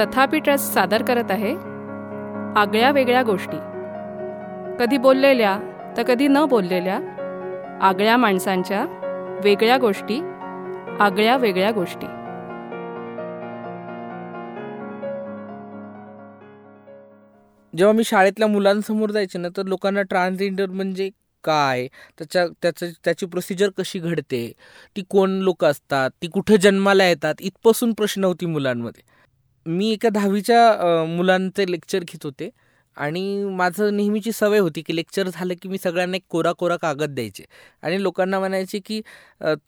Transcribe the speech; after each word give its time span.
तथापि 0.00 0.38
ट्रस्ट 0.38 0.72
सादर 0.74 1.02
करत 1.02 1.30
आहे 1.30 1.54
आगळ्या 2.60 2.90
वेगळ्या 2.90 3.22
गोष्टी. 3.22 3.56
कधी 4.78 4.98
बोललेल्या 4.98 5.58
तर 5.96 6.02
कधी 6.02 6.28
न 6.28 6.44
बोललेल्या 6.44 6.98
आगळ्या 7.82 8.16
माणसांच्या 8.16 8.84
वेगळ्या 9.44 9.78
गोष्टी 9.78 10.20
आगळ्या 11.00 11.36
वेगळ्या 11.36 11.70
गोष्टी. 11.70 12.06
जेव्हा 17.76 17.92
मी 17.92 18.04
शाळेतल्या 18.04 18.48
मुलांसमोर 18.48 19.10
जायचे 19.10 19.38
ना 19.38 19.48
तर 19.56 19.62
लोकांना 19.62 20.02
ट्रान्सजेंडर 20.02 20.66
म्हणजे 20.66 21.10
काय? 21.44 21.86
त्याच्या 22.18 22.46
त्याचं 22.62 22.86
त्याची 23.04 23.26
प्रोसिजर 23.26 23.68
कशी 23.78 23.98
घडते? 23.98 24.52
ती 24.96 25.02
कोण 25.10 25.30
लोक 25.30 25.64
असतात? 25.64 26.10
ती 26.22 26.26
कुठे 26.26 26.56
जन्माला 26.56 27.04
येतात? 27.04 27.34
इथपासून 27.40 27.92
प्रश्न 27.92 28.24
होती 28.24 28.46
मुलांमध्ये. 28.46 29.13
मी 29.66 29.90
एका 29.92 30.08
दहावीच्या 30.08 31.04
मुलांचे 31.08 31.70
लेक्चर 31.70 31.98
घेत 32.00 32.24
होते. 32.24 32.48
आणि 32.96 33.44
माझं 33.50 33.96
नेहमीची 33.96 34.32
सवय 34.32 34.58
होती 34.58 34.82
की 34.86 34.96
लेक्चर 34.96 35.28
झालं 35.28 35.54
की 35.62 35.68
मी 35.68 35.78
सगळ्यांना 35.78 36.16
एक 36.16 36.22
कोरा 36.30 36.52
कोरा 36.58 36.76
कागद 36.82 37.14
द्यायचे. 37.14 37.44
आणि 37.82 38.02
लोकांना 38.02 38.38
म्हणायचे 38.38 38.78
की 38.86 39.00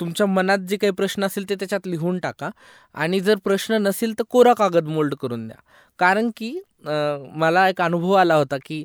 तुमच्या 0.01 0.27
मनात 0.27 0.59
जे 0.69 0.77
काही 0.77 0.93
प्रश्न 0.97 1.25
असेल 1.25 1.49
ते 1.49 1.55
त्याच्यात 1.55 1.87
लिहून 1.87 2.19
टाका. 2.19 2.51
आणि 2.95 3.21
जर 3.21 3.37
प्रश्न 3.45 3.83
नसेल 3.83 4.13
तर 4.19 4.25
कोरा 4.31 4.53
कागद 4.59 4.89
मोल्ड 4.89 5.15
करून 5.21 5.47
द्या. 5.49 5.57
कारण 5.99 6.31
की 6.37 6.55
मला 7.35 7.69
एक 7.69 7.81
अनुभव 7.83 8.13
आला 8.15 8.35
होता 8.35 8.57
की 8.67 8.85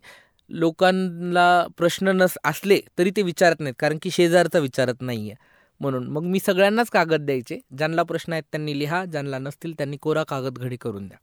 लोकांना 0.49 1.47
प्रश्न 1.77 2.15
नस 2.15 2.37
असले 2.43 2.79
तरी 2.97 3.11
ते 3.17 3.21
विचारत 3.21 3.59
नाहीत. 3.59 3.75
कारण 3.79 3.97
की 4.01 4.11
शेजारचा 4.11 4.59
विचारत 4.59 5.01
नाही 5.01 5.29
आहे 5.29 5.49
म्हणून. 5.81 6.07
मग 6.07 6.23
मी 6.23 6.39
सगळ्यांनाच 6.39 6.89
कागद 6.89 7.21
द्यायचे. 7.21 7.59
ज्यांना 7.77 8.03
प्रश्न 8.03 8.33
आहेत 8.33 8.43
त्यांनी 8.43 8.79
लिहा 8.79 9.05
ज्यांना 9.05 9.37
नसतील 9.39 9.73
त्यांनी 9.73 9.97
कोरा 9.97 10.23
कागद 10.23 10.59
घडी 10.59 10.75
करून 10.75 11.07
द्या. 11.07 11.17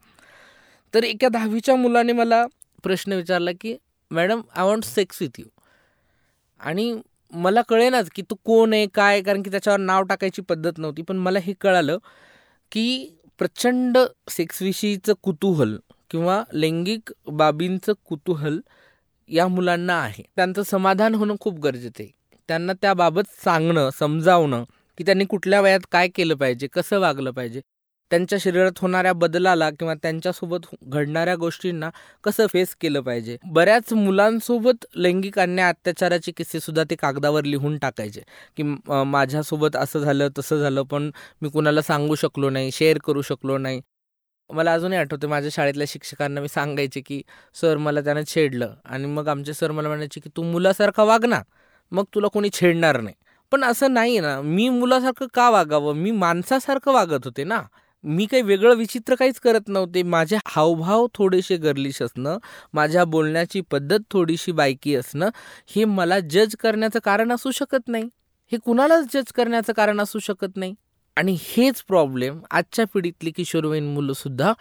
तर 0.95 1.05
एका 1.05 1.29
दहावीच्या 1.29 1.77
मुलाने 1.77 2.13
मला 2.13 2.47
प्रश्न 2.83 3.13
विचारला 3.13 3.51
की 3.61 3.77
madam 4.11 4.41
I 4.57 4.65
want 4.65 4.85
sex 4.85 5.23
with 5.23 5.41
you 5.41 5.45
आणि 6.61 7.01
मला 7.33 7.63
कळेनाच 7.63 8.11
की 8.11 8.23
तू 8.23 8.35
कोण 8.45 8.73
आहे 8.73 8.87
काय 8.87 9.23
कारण 9.23 9.43
की 9.43 9.51
त्याच्यावर 9.51 9.81
नाव 9.81 10.03
टाकायची 10.03 10.43
पद्धत 10.43 10.79
नव्हती. 10.79 11.03
पण 11.03 11.17
मला 11.17 11.39
हे 11.39 11.53
कळालं 11.61 11.99
की 12.73 13.15
प्रचंड 13.39 13.99
सेक्सविषयीचं 14.31 15.13
कुतूहल 15.23 15.77
किंवा 16.11 16.43
लैंगिक 16.53 17.13
बाबींचं 17.27 17.93
कुतूहल 18.05 18.61
या 19.29 19.49
मुलांना 19.49 20.01
आहे. 20.03 20.23
त्यांचं 20.37 20.63
समाधान 20.63 21.15
होणं 21.15 21.35
खूप 21.41 21.59
गरजेचं 21.59 22.03
आहे. 22.03 22.18
त्यांना 22.49 22.73
त्याबाबत 22.83 23.29
सांगणं 23.45 23.89
समजावणं 23.99 24.65
की 24.99 25.05
त्यांनी 25.05 25.25
कुठल्या 25.25 25.61
वयात 25.61 25.81
काय 25.93 26.09
केलं 26.15 26.35
पाहिजे 26.37 26.67
कसं 26.73 26.99
वागलं 27.01 27.31
पाहिजे 27.31 27.61
त्यांच्या 28.11 28.39
शरीरात 28.41 28.79
होणाऱ्या 28.81 29.13
बदलाला 29.13 29.69
किंवा 29.71 29.95
त्यांच्यासोबत 29.95 30.67
घडणाऱ्या 30.85 31.35
गोष्टींना 31.37 31.91
कसं 32.25 32.47
फेस 32.53 32.75
केलं 32.81 33.01
पाहिजे. 33.01 33.37
बऱ्याच 33.47 33.93
मुलांसोबत 33.93 34.87
लैंगिक 34.97 35.39
अन्याय 35.39 35.69
अत्याचाराचे 35.69 36.33
किस्से 36.37 36.61
सुद्धा 36.61 36.85
ते 36.91 36.95
कागदावर 36.97 37.45
लिहून 37.45 37.77
टाकायचे 37.79 38.21
की 38.57 38.63
माझ्यासोबत 39.07 39.77
असं 39.77 40.01
झालं 40.01 40.29
तसं 40.39 40.61
झालं 40.61 40.83
पण 40.91 41.11
मी 41.43 41.49
कुणाला 41.51 41.83
सांगू 41.83 42.15
शकलो 42.15 42.51
नाही 42.51 42.71
शेअर 42.73 42.99
करू 43.07 43.23
शकलो 43.23 43.59
नाही. 43.59 43.81
मला 44.51 44.73
अजूनही 44.75 44.99
आठवते 44.99 45.27
माझ्या 45.27 45.51
शाळेतल्या 45.55 45.87
शिक्षकांना 45.89 46.41
मी 46.41 46.49
सांगायचे 46.49 47.01
की 47.01 47.21
सर 47.61 47.77
मला 47.77 48.01
त्यानं 48.01 48.23
छेडलं. 48.27 48.75
आणि 48.85 49.07
मग 49.07 49.29
आमचे 49.29 49.55
सर 49.55 49.71
मला 49.73 49.89
म्हणायचे 49.89 50.21
की 50.21 50.31
तू 50.37 50.43
मुलासारखा 50.43 51.05
वाग 51.05 51.25
ना. 51.25 51.41
मग 51.93 52.05
तुला 52.15 52.29
कोणी 52.29 52.49
छेडणार 52.53 53.01
नाही. 53.01 53.15
पण 53.53 53.65
असं 53.65 53.93
नाही 53.93 54.19
ना 54.21 54.41
मी 54.41 54.69
मुलासारखं 54.69 55.27
का 55.35 55.51
वागावं? 55.51 55.95
मी 55.95 56.11
माणसासारखं 56.11 56.93
वागत 56.93 57.25
होते 57.25 57.45
ना. 57.45 57.63
मी 58.05 58.27
काही 58.27 58.43
वेगळं 58.43 58.75
विचित्र 58.75 59.15
काहीच 59.15 59.41
करत 59.41 59.69
नव्हते. 59.69 60.03
माझे 60.03 60.39
हावभाव 60.47 61.07
थोडेसे 61.15 61.57
गर्लिश 61.57 62.03
असणं 62.03 62.39
माझ्या 62.73 63.05
बोलण्याची 63.05 63.61
पद्धत 63.61 63.99
थोडीशी 64.11 64.53
बायकी 64.53 64.95
असणं 64.95 65.29
हे 65.77 65.85
मला 65.85 66.21
जज 66.21 66.57
करण्याचं 66.57 66.99
कारण 67.05 67.33
असू 67.33 67.51
शकत 67.51 67.89
नाही. 67.89 68.05
हे 68.53 68.59
कुणालाच 68.59 69.05
जज 69.15 69.33
करण्याचं 69.33 69.73
कारण 69.73 70.01
असू 70.01 70.19
शकत 70.19 70.57
नाही. 70.57 70.75
आणि 71.17 71.37
हेच 71.41 71.83
प्रॉब्लेम 71.83 72.41
आजच्या 72.51 72.85
पिढीतली 72.95 73.31
किशोरवयीन 73.31 73.95
मुलंसुद्धा 73.95 74.53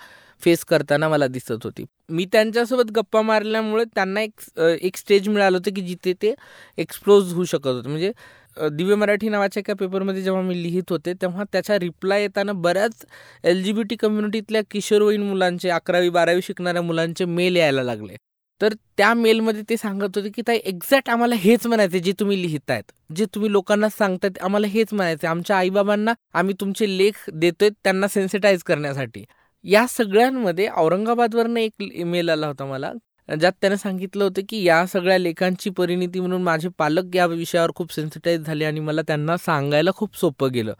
फेस 0.42 0.64
करताना 0.66 1.10
मला 1.10 1.28
दिसत 1.28 1.64
होती. 1.64 1.86
मी 2.10 2.26
त्यांच्यासोबत 2.32 2.92
गप्पा 2.96 3.22
मारल्यामुळे 3.22 3.84
त्यांना 3.96 4.22
एक 4.22 4.60
एक 4.82 4.98
स्टेज 4.98 5.30
मिळालं 5.30 5.58
होतं 5.58 5.74
की 5.76 5.82
जिथे 5.82 6.14
ते 6.22 6.34
एक्सप्लोज 6.78 7.34
होऊ 7.34 7.46
शकत 7.46 7.68
होते. 7.68 7.90
म्हणजे 7.90 8.12
दिव्य 8.58 8.96
मराठी 8.96 9.30
नावाच्या 9.30 9.60
एका 9.62 9.74
पेपरमध्ये 9.80 10.22
जेव्हा 10.24 10.42
मी 10.42 10.62
लिहित 10.64 10.92
होते 10.92 11.14
तेव्हा 11.22 11.44
त्याच्या 11.52 11.78
रिप्लाय 11.80 12.22
येताना 12.22 12.52
बऱ्याच 12.54 13.06
एल 13.44 13.64
जी 13.64 13.72
बी 13.74 13.84
टी 13.90 13.96
कम्युनिटीतल्या 13.96 14.62
किशोरवयीन 14.72 15.22
मुलांचे 15.24 15.70
अकरावी 15.70 16.10
बारावी 16.10 16.42
शिकणाऱ्या 16.44 16.82
मुलांचे 16.82 17.26
मेल 17.26 17.56
यायला 17.56 17.84
लागले. 17.84 18.16
तर 18.62 18.74
त्या 18.98 19.14
मेलमध्ये 19.14 19.62
ते 19.70 19.76
सांगत 19.78 20.18
होते 20.18 20.30
की 20.36 20.42
ताई 20.48 20.58
एक्झॅक्ट 20.66 21.10
आम्हाला 21.10 21.36
हेच 21.40 21.66
म्हणायचे 21.68 22.00
जे 22.00 22.12
तुम्ही 22.20 22.42
लिहितायत. 22.42 22.84
जे 23.16 23.26
तुम्ही 23.36 23.52
लोकांना 23.52 23.90
सांगतायत 23.90 24.40
आम्हाला 24.44 24.68
हेच 24.68 24.94
म्हणायचे 24.94 25.28
आमच्या 25.28 25.58
आईबाबांना 25.58 26.14
आम्ही 26.34 26.56
तुमचे 26.62 26.88
लेख 26.98 27.30
देतोय 27.34 27.70
त्यांना 27.84 28.08
सेन्सिटाईज 28.08 28.64
करण्यासाठी. 28.64 29.24
या 29.66 29.86
सगळ्यांमध्ये 29.90 30.68
औरंगाबादवरनं 30.78 31.60
एक 31.60 31.84
ईमेल 31.94 32.30
आला 32.30 32.48
होता 32.48 32.66
मला 32.66 32.92
ज्यात 33.30 33.52
त्याने 33.62 33.78
सांगितलं 33.78 34.24
होतं 34.24 34.42
की 34.50 34.62
या 34.64 34.86
सगळ्या 34.88 35.18
लेखांची 35.18 35.70
परिणिती 35.70 36.20
म्हणून 36.20 36.44
माझे 36.44 36.70
पालक 36.78 37.16
या 37.16 37.26
विषयावर 37.26 37.72
खूप 37.76 37.94
सेन्सिटाईज 37.94 38.42
झाले 38.42 38.66
आणि 38.66 38.80
मला 38.80 39.02
त्यांना 39.08 39.38
सांगायला 39.38 39.92
खूप 39.96 40.16
सोपं 40.18 40.52
गेलं 40.54 40.74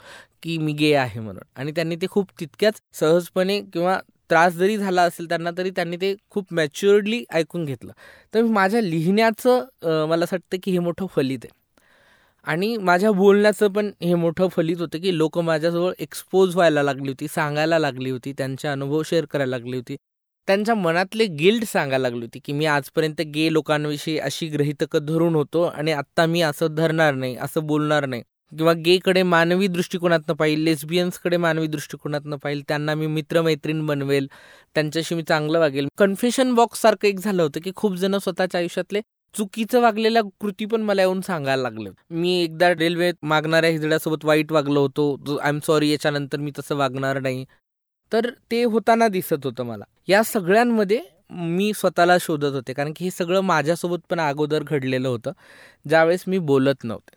की 0.44 0.58
मी 0.58 0.74
गे 0.74 0.94
आहे 0.96 1.20
म्हणून. 1.20 1.44
आणि 1.56 1.72
त्यांनी 1.72 1.96
ते 1.96 2.08
खूप 2.10 2.30
तितक्याच 2.40 2.82
सहजपणे 2.94 3.60
किंवा 3.74 3.98
त्रास 4.30 4.54
जरी 4.54 4.78
झाला 4.78 5.02
असेल 5.04 5.30
त्यांना 5.30 5.52
तरी 5.58 5.70
त्यांनी 5.72 5.98
ते 5.98 6.16
खूप 6.30 6.54
मॅच्युअर्डली 6.54 7.24
ऐकून 7.32 7.66
घेतलं. 7.66 7.92
तर 8.34 8.44
माझ्या 8.44 8.82
लिहिण्याचं 8.82 10.06
मला 10.10 10.24
असं 10.24 10.36
वाटतं 10.36 10.58
की 10.64 10.72
हे 10.72 10.80
मोठं 10.80 11.06
फलित 11.16 11.40
आहे. 11.44 11.52
आणि 12.48 12.76
माझ्या 12.80 13.12
बोलण्याचं 13.12 13.68
पण 13.68 13.90
हे 14.02 14.14
मोठं 14.16 14.48
फलित 14.48 14.78
होतं 14.78 15.00
की 15.00 15.18
लोक 15.18 15.38
माझ्याजवळ 15.40 15.92
एक्सपोज 16.00 16.56
व्हायला 16.56 16.84
लागली 16.84 17.10
होती 17.10 17.28
सांगायला 17.28 17.80
लागली 17.80 18.10
होती 18.10 18.34
त्यांचे 18.34 18.68
अनुभव 18.68 19.02
शेअर 19.06 19.26
करायला 19.26 19.50
लागली 19.50 19.76
होती. 19.78 19.96
त्यांच्या 20.48 20.76
मनातले 20.76 21.26
गिल्ड 21.40 21.64
सांगायला 21.66 22.02
लागली 22.02 22.22
होती 22.22 22.40
की 22.46 22.54
मी 22.54 22.66
आजपर्यंत 22.66 23.22
गे 23.34 23.52
लोकांविषयी 23.54 24.18
अशी 24.20 24.48
ग्रहितकं 24.48 25.06
धरून 25.06 25.36
होतो 25.36 25.64
आणि 25.66 25.92
आत्ता 25.92 26.26
मी 26.26 26.42
असं 26.42 26.76
धरणार 26.76 27.14
नाही 27.14 27.36
असं 27.38 27.66
बोलणार 27.68 28.06
नाही. 28.06 28.24
किंवा 28.52 28.74
गेकडे 28.76 29.24
मानवी 29.24 29.68
दृष्टिकोनातनं 29.68 30.36
पाहिजे 30.36 30.64
लेस्बियन्सकडे 30.66 31.38
मानवी 31.38 31.68
दृष्टिकोनातनं 31.68 32.38
पाहिजे 32.44 32.64
त्यांना 32.68 32.96
मी 32.96 33.08
मित्रमैत्रीण 33.08 33.86
बनवेल 33.86 34.28
त्यांच्याशी 34.76 35.16
मी 35.16 35.24
चांगलं 35.24 35.60
वागेल. 35.60 35.88
कन्फेशन 35.98 36.54
बॉक्स 36.56 36.82
सारखं 36.82 37.08
एक 37.08 37.20
झालं 37.20 37.42
होतं 37.44 37.60
की 37.62 37.72
खूप 37.76 37.96
जण 37.96 38.18
स्वतःच्या 38.18 38.60
आयुष्यातले 38.60 39.02
चुकीचं 39.36 39.82
वागलेल्या 39.82 40.22
कृती 40.42 40.66
पण 40.66 40.82
मला 40.82 41.02
येऊन 41.02 41.22
सांगायला 41.22 41.62
लागलं. 41.62 41.92
मी 42.10 42.44
एकदा 42.44 42.70
रेल्वेत 42.74 43.14
मागणाऱ्या 43.22 43.70
हिजड्यासोबत 43.70 44.26
वाईट 44.26 44.52
वागलो 44.52 44.82
होतो. 44.82 45.38
आय 45.38 45.50
एम 45.50 45.60
सॉरी 45.60 45.90
याच्यानंतर 45.92 46.38
मी 46.38 46.52
तसं 46.60 46.76
वागणार 46.76 47.20
नाही. 47.20 47.46
तर 48.12 48.30
ते 48.52 48.64
होताना 48.64 49.08
दिसत 49.08 49.46
होतं 49.46 49.64
मला. 49.64 49.84
या 50.08 50.24
सगळ्यांमध्ये 50.24 51.02
मी 51.32 51.72
स्वतःला 51.76 52.18
शोधत 52.22 52.54
होते. 52.54 52.74
कारण 52.74 52.94
की 52.96 53.06
हे 53.06 53.12
सगळं 53.12 53.42
माझ्यासोबत 53.42 54.00
पण 54.10 54.20
अगोदर 54.20 54.64
घडलेलं 54.64 55.08
होतं. 55.08 55.32
ज्यावेळेस 55.90 56.24
मी 56.28 56.38
बोलत 56.40 56.84
नव्हते. 56.84 57.16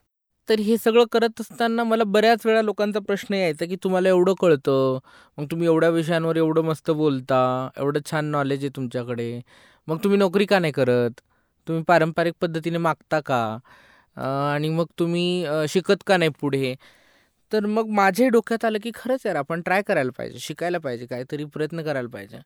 तर 0.48 0.58
हे 0.60 0.76
सगळं 0.76 1.04
करत 1.12 1.40
असताना 1.40 1.84
मला 1.84 2.04
बऱ्याच 2.04 2.46
वेळा 2.46 2.62
लोकांचा 2.62 3.00
प्रश्न 3.00 3.34
यायचा 3.34 3.66
की 3.66 3.76
तुम्हाला 3.76 4.08
एवढं 4.08 4.34
कळतं? 4.40 4.98
मग 5.38 5.46
तुम्ही 5.50 5.66
एवढ्या 5.66 5.88
विषयांवर 5.90 6.36
एवढं 6.36 6.62
मस्त 6.62 6.90
बोलता? 6.90 7.68
एवढं 7.76 8.00
छान 8.10 8.24
नॉलेज 8.24 8.60
आहे 8.60 8.68
तुमच्याकडे? 8.76 9.40
मग 9.88 9.98
तुम्ही 10.04 10.18
नोकरी 10.18 10.44
का 10.46 10.58
नाही 10.58 10.72
करत? 10.72 11.20
तुम्ही 11.68 11.82
पारंपरिक 11.88 12.34
पद्धतीने 12.40 12.78
मागता 12.78 13.20
का? 13.20 13.42
आणि 14.16 14.68
मग 14.68 14.86
तुम्ही 14.98 15.46
शिकत 15.68 16.02
का 16.06 16.16
नाही 16.16 16.30
पुढे? 16.40 16.74
तर 17.52 17.66
मग 17.66 17.88
माझे 17.94 18.28
डोक्यात 18.28 18.64
आलं 18.64 18.78
की 18.82 18.90
खरंच 18.94 19.26
यार 19.26 19.36
आपण 19.36 19.60
ट्राय 19.60 19.82
करायला 19.82 20.10
पाहिजे 20.18 20.38
शिकायला 20.40 20.78
पाहिजे 20.78 21.06
काहीतरी 21.06 21.44
प्रयत्न 21.44 21.82
करायला 21.82 22.08
पाहिजे. 22.08 22.38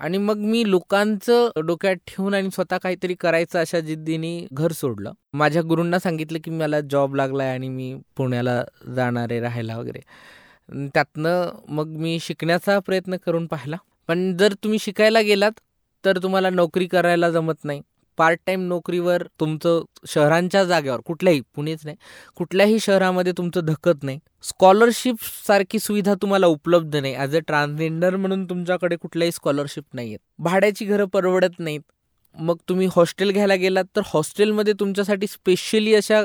आणि 0.00 0.18
मग 0.18 0.38
मी 0.38 0.62
लोकांचं 0.70 1.60
डोक्यात 1.66 1.96
ठेवून 2.06 2.34
आणि 2.34 2.48
स्वतः 2.54 2.78
काहीतरी 2.82 3.14
करायचं 3.20 3.58
अशा 3.58 3.80
जिद्दीने 3.80 4.46
घर 4.52 4.72
सोडलं. 4.72 5.12
माझ्या 5.32 5.62
गुरूंना 5.62 5.98
सांगितलं 5.98 6.38
की 6.44 6.50
मला 6.50 6.80
जॉब 6.90 7.14
लागलाय 7.14 7.52
आणि 7.54 7.68
मी 7.68 7.94
पुण्याला 8.16 8.62
जाणार 8.94 9.30
आहे 9.30 9.40
राहायला 9.40 9.76
वगैरे. 9.78 10.00
त्यातनं 10.94 11.58
मग 11.68 11.96
मी 11.98 12.18
शिकण्याचा 12.20 12.78
प्रयत्न 12.78 13.16
करून 13.26 13.46
पाहिला. 13.46 13.76
पण 14.08 14.36
जर 14.36 14.54
तुम्ही 14.64 14.78
शिकायला 14.78 15.20
गेलात 15.20 15.60
तर 16.04 16.18
तुम्हाला 16.22 16.50
नोकरी 16.50 16.86
करायला 16.86 17.30
जमत 17.30 17.64
नाही. 17.64 17.80
पार्ट 18.18 18.40
टाइम 18.46 18.66
नोकरीवर 18.68 19.22
तुमचं 19.40 19.82
शहरांच्या 20.08 20.64
जागेवर 20.64 21.00
कुठल्याही 21.06 21.40
पुणेच 21.54 21.80
नाही 21.84 21.96
कुठल्याही 22.36 22.78
शहरामध्ये 22.80 23.32
तुमचं 23.38 23.64
धकत 23.64 24.02
नाही. 24.02 24.18
स्कॉलरशिप 24.44 25.24
सारखी 25.46 25.78
सुविधा 25.78 26.14
तुम्हाला 26.22 26.46
उपलब्ध 26.46 26.96
नाही. 26.96 27.14
ॲज 27.14 27.36
अ 27.36 27.40
ट्रान्सजेंडर 27.46 28.16
म्हणून 28.16 28.44
तुमच्याकडे 28.50 28.96
कुठल्याही 28.96 29.32
स्कॉलरशिप 29.32 29.84
नाही 29.94 30.08
आहेत 30.08 30.18
भाड्याची 30.42 30.84
घरं 30.84 31.06
परवडत 31.12 31.58
नाहीत. 31.58 31.80
मग 32.36 32.56
तुम्ही 32.68 32.86
हॉस्टेल 32.94 33.30
घ्यायला 33.32 33.54
गेलात 33.54 33.84
तर 33.96 34.00
हॉस्टेलमध्ये 34.06 34.72
तुमच्यासाठी 34.80 35.26
स्पेशली 35.26 35.94
अशा 35.94 36.20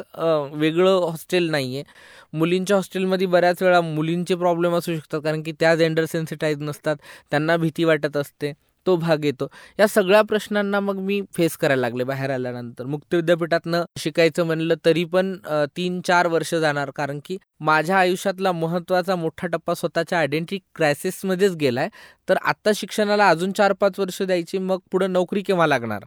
वेगळं 0.54 1.00
हॉस्टेल 1.02 1.50
नाही 1.52 1.76
आहे 1.78 2.38
मुलींच्या 2.38 2.76
हॉस्टेलमध्ये 2.78 3.28
बऱ्याच 3.28 3.62
वेळा 3.64 3.80
मुलींचे 3.82 4.36
प्रॉब्लेम 4.36 4.76
असू 4.76 4.96
शकतात 4.96 5.22
कारण 5.22 5.42
की 5.44 5.52
त्या 5.60 5.74
जेंडर 5.76 6.06
सेन्सिटाईज 6.06 6.62
नसतात 6.62 6.96
त्यांना 7.32 7.58
भीती 7.58 7.84
वाटत 7.84 8.18
असते. 8.18 8.52
तो 8.86 8.96
भाग 8.96 9.26
येतो. 9.26 9.48
या 9.80 9.88
सगळ्या 9.88 10.22
प्रश्नांना 10.22 10.80
मग 10.80 11.00
मी 11.00 11.22
फेस 11.36 11.58
करायला 11.58 11.82
लागले 11.82 12.04
बाहेर 12.04 12.30
आल्यानंतर. 12.30 12.86
मुक्त 12.86 13.16
विद्यापीठातनं 13.16 13.84
शिकायचं 14.00 14.46
म्हणलं 14.46 14.76
तरी 14.86 15.04
पण 15.06 15.36
तीन 15.76 16.00
चार 16.08 16.28
वर्ष 16.28 16.54
जाणार. 16.56 16.92
कारण 16.96 17.20
की 17.26 17.38
माझ्या 17.60 17.98
आयुष्यातला 17.98 18.52
महत्त्वाचा 18.52 19.16
मोठा 19.16 19.48
टप्पा 19.48 19.74
स्वतःच्या 19.74 20.20
आयडेंटिटी 20.20 20.60
क्रायसिसमध्येच 20.76 21.56
गेलाय. 21.56 21.90
तर 22.30 22.38
आत्ता 22.38 22.72
शिक्षणाला 22.76 23.30
अजून 23.30 23.52
चार 23.52 23.74
पाच 23.74 24.00
वर्ष 24.00 24.22
द्यायची 24.22 24.58
मग 24.58 24.80
पुढं 24.92 25.12
नोकरी 25.14 25.42
केव्हा 25.42 25.68
लागणार? 25.68 26.06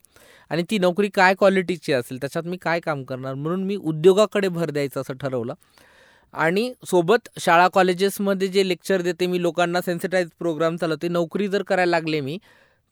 आणि 0.51 0.63
ती 0.71 0.79
नोकरी 0.79 1.09
काय 1.15 1.35
क्वालिटीची 1.39 1.93
असेल 1.93 2.21
त्याच्यात 2.21 2.47
मी 2.49 2.57
काय 2.63 2.81
काम 2.81 3.03
करणार? 3.05 3.35
म्हणून 3.35 3.65
मी 3.65 3.77
उद्योगाकडे 3.77 4.49
भर 4.49 4.71
द्यायचं 4.71 5.01
असं 5.01 5.15
ठरवलं. 5.21 5.55
आणि 6.35 6.73
सोबत 6.87 7.29
शाळा 7.41 7.67
कॉलेजेसमध्ये 7.73 8.47
जे 8.49 8.67
लेक्चर 8.69 9.03
देते 9.03 9.27
मी 9.27 9.41
लोकांना 9.43 9.81
सेन्सिटाईज 9.81 10.29
प्रोग्राम 10.39 10.77
चालवते. 10.77 11.09
नोकरी 11.09 11.49
जर 11.49 11.63
करायला 11.63 11.91
लागले 11.91 12.21
मी 12.21 12.39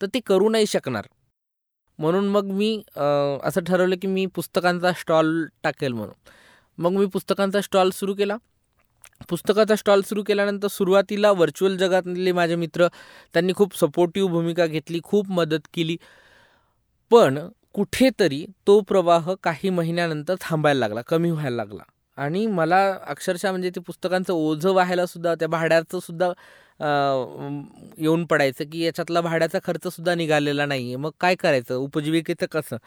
तर 0.01 0.07
ते 0.13 0.19
करू 0.27 0.49
नाही 0.49 0.65
शकणार. 0.67 1.07
म्हणून 1.99 2.27
मग 2.29 2.45
मी 2.51 2.75
असं 3.43 3.63
ठरवलं 3.67 3.95
की 4.01 4.07
मी 4.07 4.25
पुस्तकांचा 4.35 4.91
स्टॉल 4.99 5.45
टाकेल 5.63 5.93
म्हणून. 5.93 6.15
मग 6.77 6.91
मी 6.91 7.05
पुस्तकांचा 7.05 7.61
स्टॉल 7.61 7.89
सुरू 7.93 8.13
केला. 8.13 8.37
पुस्तकाचा 9.29 9.75
स्टॉल 9.75 10.01
सुरू 10.01 10.23
केल्यानंतर 10.27 10.67
सुरुवातीला 10.67 11.31
व्हर्च्युअल 11.31 11.77
जगातले 11.77 12.31
माझे 12.31 12.55
मित्र 12.55 12.87
त्यांनी 13.33 13.53
खूप 13.55 13.75
सपोर्टिव्ह 13.77 14.29
भूमिका 14.31 14.65
घेतली 14.65 14.99
खूप 15.03 15.29
मदत 15.31 15.67
केली. 15.73 15.97
पण 17.11 17.39
कुठेतरी 17.73 18.45
तो 18.67 18.79
प्रवाह 18.81 19.33
काही 19.43 19.69
महिन्यानंतर 19.69 20.35
थांबायला 20.41 20.79
लागला 20.79 21.01
कमी 21.01 21.31
व्हायला 21.31 21.55
लागला. 21.55 21.83
आणि 22.17 22.45
मला 22.47 22.79
अक्षरशः 23.07 23.51
म्हणजे 23.51 23.69
ते 23.75 23.79
पुस्तकांचं 23.79 24.33
ओझं 24.33 24.71
व्हायला 24.73 25.05
सुद्धा 25.05 25.33
त्या 25.35 25.47
भाड्याचं 25.47 25.99
सुद्धा 25.99 26.27
येऊन 27.99 28.25
पडायचं 28.25 28.65
की 28.71 28.83
याच्यातला 28.85 29.21
भाड्याचा 29.21 29.59
खर्च 29.63 29.87
सुद्धा 29.87 30.15
निघालेला 30.15 30.65
नाही 30.65 30.85
आहे 30.87 30.95
मग 30.95 31.11
काय 31.19 31.35
करायचं? 31.35 31.75
उपजीविकेचं 31.75 32.45
कसं? 32.51 32.77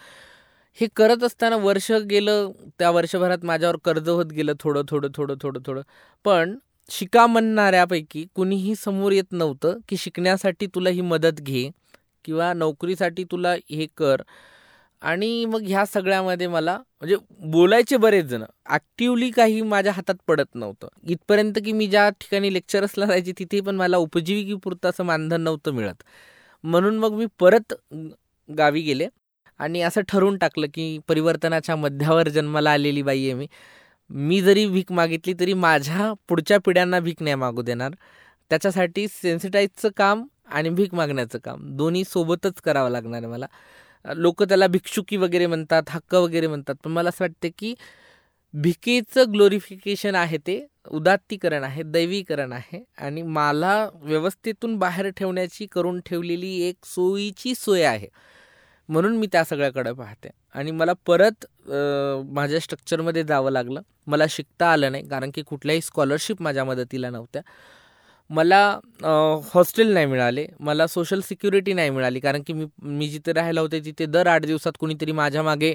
हे 0.78 0.86
करत 0.96 1.22
असताना 1.24 1.56
वर्ष 1.56 1.90
गेलं 2.10 2.50
त्या 2.78 2.90
वर्षभरात 2.90 3.44
माझ्यावर 3.44 3.76
कर्ज 3.84 4.08
होत 4.08 4.26
गेलं 4.26 4.52
थोडं 4.60 4.82
थोडं 4.88 5.08
थोडं 5.16 5.34
थोडं 5.42 5.60
थोडं. 5.66 5.82
पण 6.24 6.56
शिका 6.90 7.26
म्हणणाऱ्यापैकी 7.26 8.24
कुणीही 8.34 8.74
समोर 8.74 9.12
येत 9.12 9.32
नव्हतं 9.32 9.78
की 9.88 9.96
शिकण्यासाठी 9.96 10.66
तुला 10.74 10.90
ही 10.90 11.00
मदत 11.00 11.40
घे 11.40 11.68
किंवा 12.24 12.52
नोकरीसाठी 12.54 13.24
तुला 13.30 13.52
हे 13.70 13.86
कर. 13.96 14.22
आणि 15.02 15.44
मग 15.44 15.62
ह्या 15.66 15.84
सगळ्यामध्ये 15.86 16.46
मला 16.46 16.76
म्हणजे 16.76 17.16
बोलायचे 17.50 17.96
बरेच 17.96 18.24
जण. 18.26 18.44
ॲक्टिवली 18.66 19.30
काही 19.30 19.60
माझ्या 19.62 19.92
हातात 19.92 20.14
पडत 20.28 20.54
नव्हतं. 20.54 20.88
इथपर्यंत 21.08 21.58
की 21.64 21.72
मी 21.72 21.86
ज्या 21.86 22.08
ठिकाणी 22.20 22.52
लेक्चरसला 22.54 23.06
जायचे 23.06 23.32
तिथे 23.38 23.60
पण 23.60 23.76
मला 23.76 23.96
उपजीविकेपुरतं 23.98 24.88
असं 24.90 25.04
मानधन 25.04 25.40
नव्हतं 25.40 25.72
मिळत. 25.74 26.02
म्हणून 26.64 26.98
मग 26.98 27.12
मी 27.14 27.26
परत 27.40 27.74
गावी 28.48 28.80
गेले 28.82 29.08
आणि 29.60 29.80
असं 29.82 30.00
ठरवून 30.08 30.36
टाकलं 30.38 30.66
की 30.74 30.98
परिवर्तनाच्या 31.08 31.76
मध्यावर 31.76 32.28
जन्माला 32.28 32.70
आलेली 32.72 33.02
बाई 33.02 33.24
आहे 33.24 33.34
मी. 33.34 33.46
मी 34.10 34.40
जरी 34.42 34.66
भीक 34.66 34.92
मागितली 34.92 35.34
तरी 35.40 35.52
माझ्या 35.54 36.12
पुढच्या 36.28 36.58
पिढ्यांना 36.66 37.00
भीक 37.00 37.22
नाही 37.22 37.36
मागू 37.36 37.62
देणार. 37.62 37.92
त्याच्यासाठी 38.50 39.06
सेन्सिटाईजचं 39.08 39.88
काम 39.96 40.26
आणि 40.48 40.70
भीक 40.70 40.94
मागण्याचं 40.94 41.38
काम. 41.44 41.62
दोन्ही 41.76 42.04
सोबतच 42.04 42.60
करावं 42.62 42.90
लागणार 42.90 43.22
आहे 43.22 43.32
मला. 43.32 43.46
लोक 44.14 44.42
त्याला 44.42 44.66
भिक्षुकी 44.66 45.16
वगैरे 45.16 45.46
म्हणतात 45.46 45.90
हक्क 45.90 46.14
वगैरे 46.14 46.46
म्हणतात. 46.46 46.74
पण 46.84 46.90
मला 46.92 47.08
असं 47.08 47.24
वाटतं 47.24 47.48
की 47.58 47.74
भिकेचं 48.54 49.32
ग्लोरिफिकेशन 49.32 50.14
आहे 50.14 50.38
ते 50.46 50.64
उदात्तीकरण 50.90 51.64
आहे 51.64 51.82
दैवीकरण 51.82 52.52
आहे. 52.52 52.82
आणि 52.98 53.22
मला 53.22 53.74
व्यवस्थेतून 54.02 54.76
बाहेर 54.78 55.08
ठेवण्याची 55.16 55.66
करून 55.72 56.00
ठेवलेली 56.06 56.54
एक 56.68 56.84
सोयीची 56.86 57.54
सोय 57.54 57.82
आहे. 57.84 58.08
म्हणून 58.88 59.16
मी 59.16 59.26
त्या 59.32 59.44
सगळ्याकडे 59.44 59.92
पाहते. 59.92 60.28
आणि 60.54 60.70
मला 60.70 60.92
परत 61.06 61.46
माझ्या 62.34 62.60
स्ट्रक्चरमध्ये 62.60 63.22
जावं 63.24 63.50
लागलं. 63.50 63.80
मला 64.06 64.24
शिकता 64.30 64.70
आलं 64.72 64.92
नाही 64.92 65.08
कारण 65.08 65.30
की 65.34 65.42
कुठल्याही 65.42 65.80
स्कॉलरशिप 65.82 66.42
माझ्या 66.42 66.64
मदतीला 66.64 67.10
नव्हत्या. 67.10 67.42
मला 68.30 68.58
हॉस्टेल 69.54 69.92
नाही 69.94 70.06
मिळाले. 70.06 70.46
मला 70.60 70.86
सोशल 70.86 71.20
सिक्युरिटी 71.24 71.72
नाही 71.72 71.90
मिळाली. 71.90 72.20
कारण 72.20 72.42
की 72.46 72.52
मी 72.52 72.66
मी 72.82 73.08
जिथे 73.08 73.32
राहायला 73.32 73.60
होते 73.60 73.80
तिथे 73.84 74.06
दर 74.06 74.26
आठ 74.26 74.44
दिवसात 74.46 74.72
कुणीतरी 74.80 75.12
माझ्या 75.12 75.42
मागे 75.42 75.70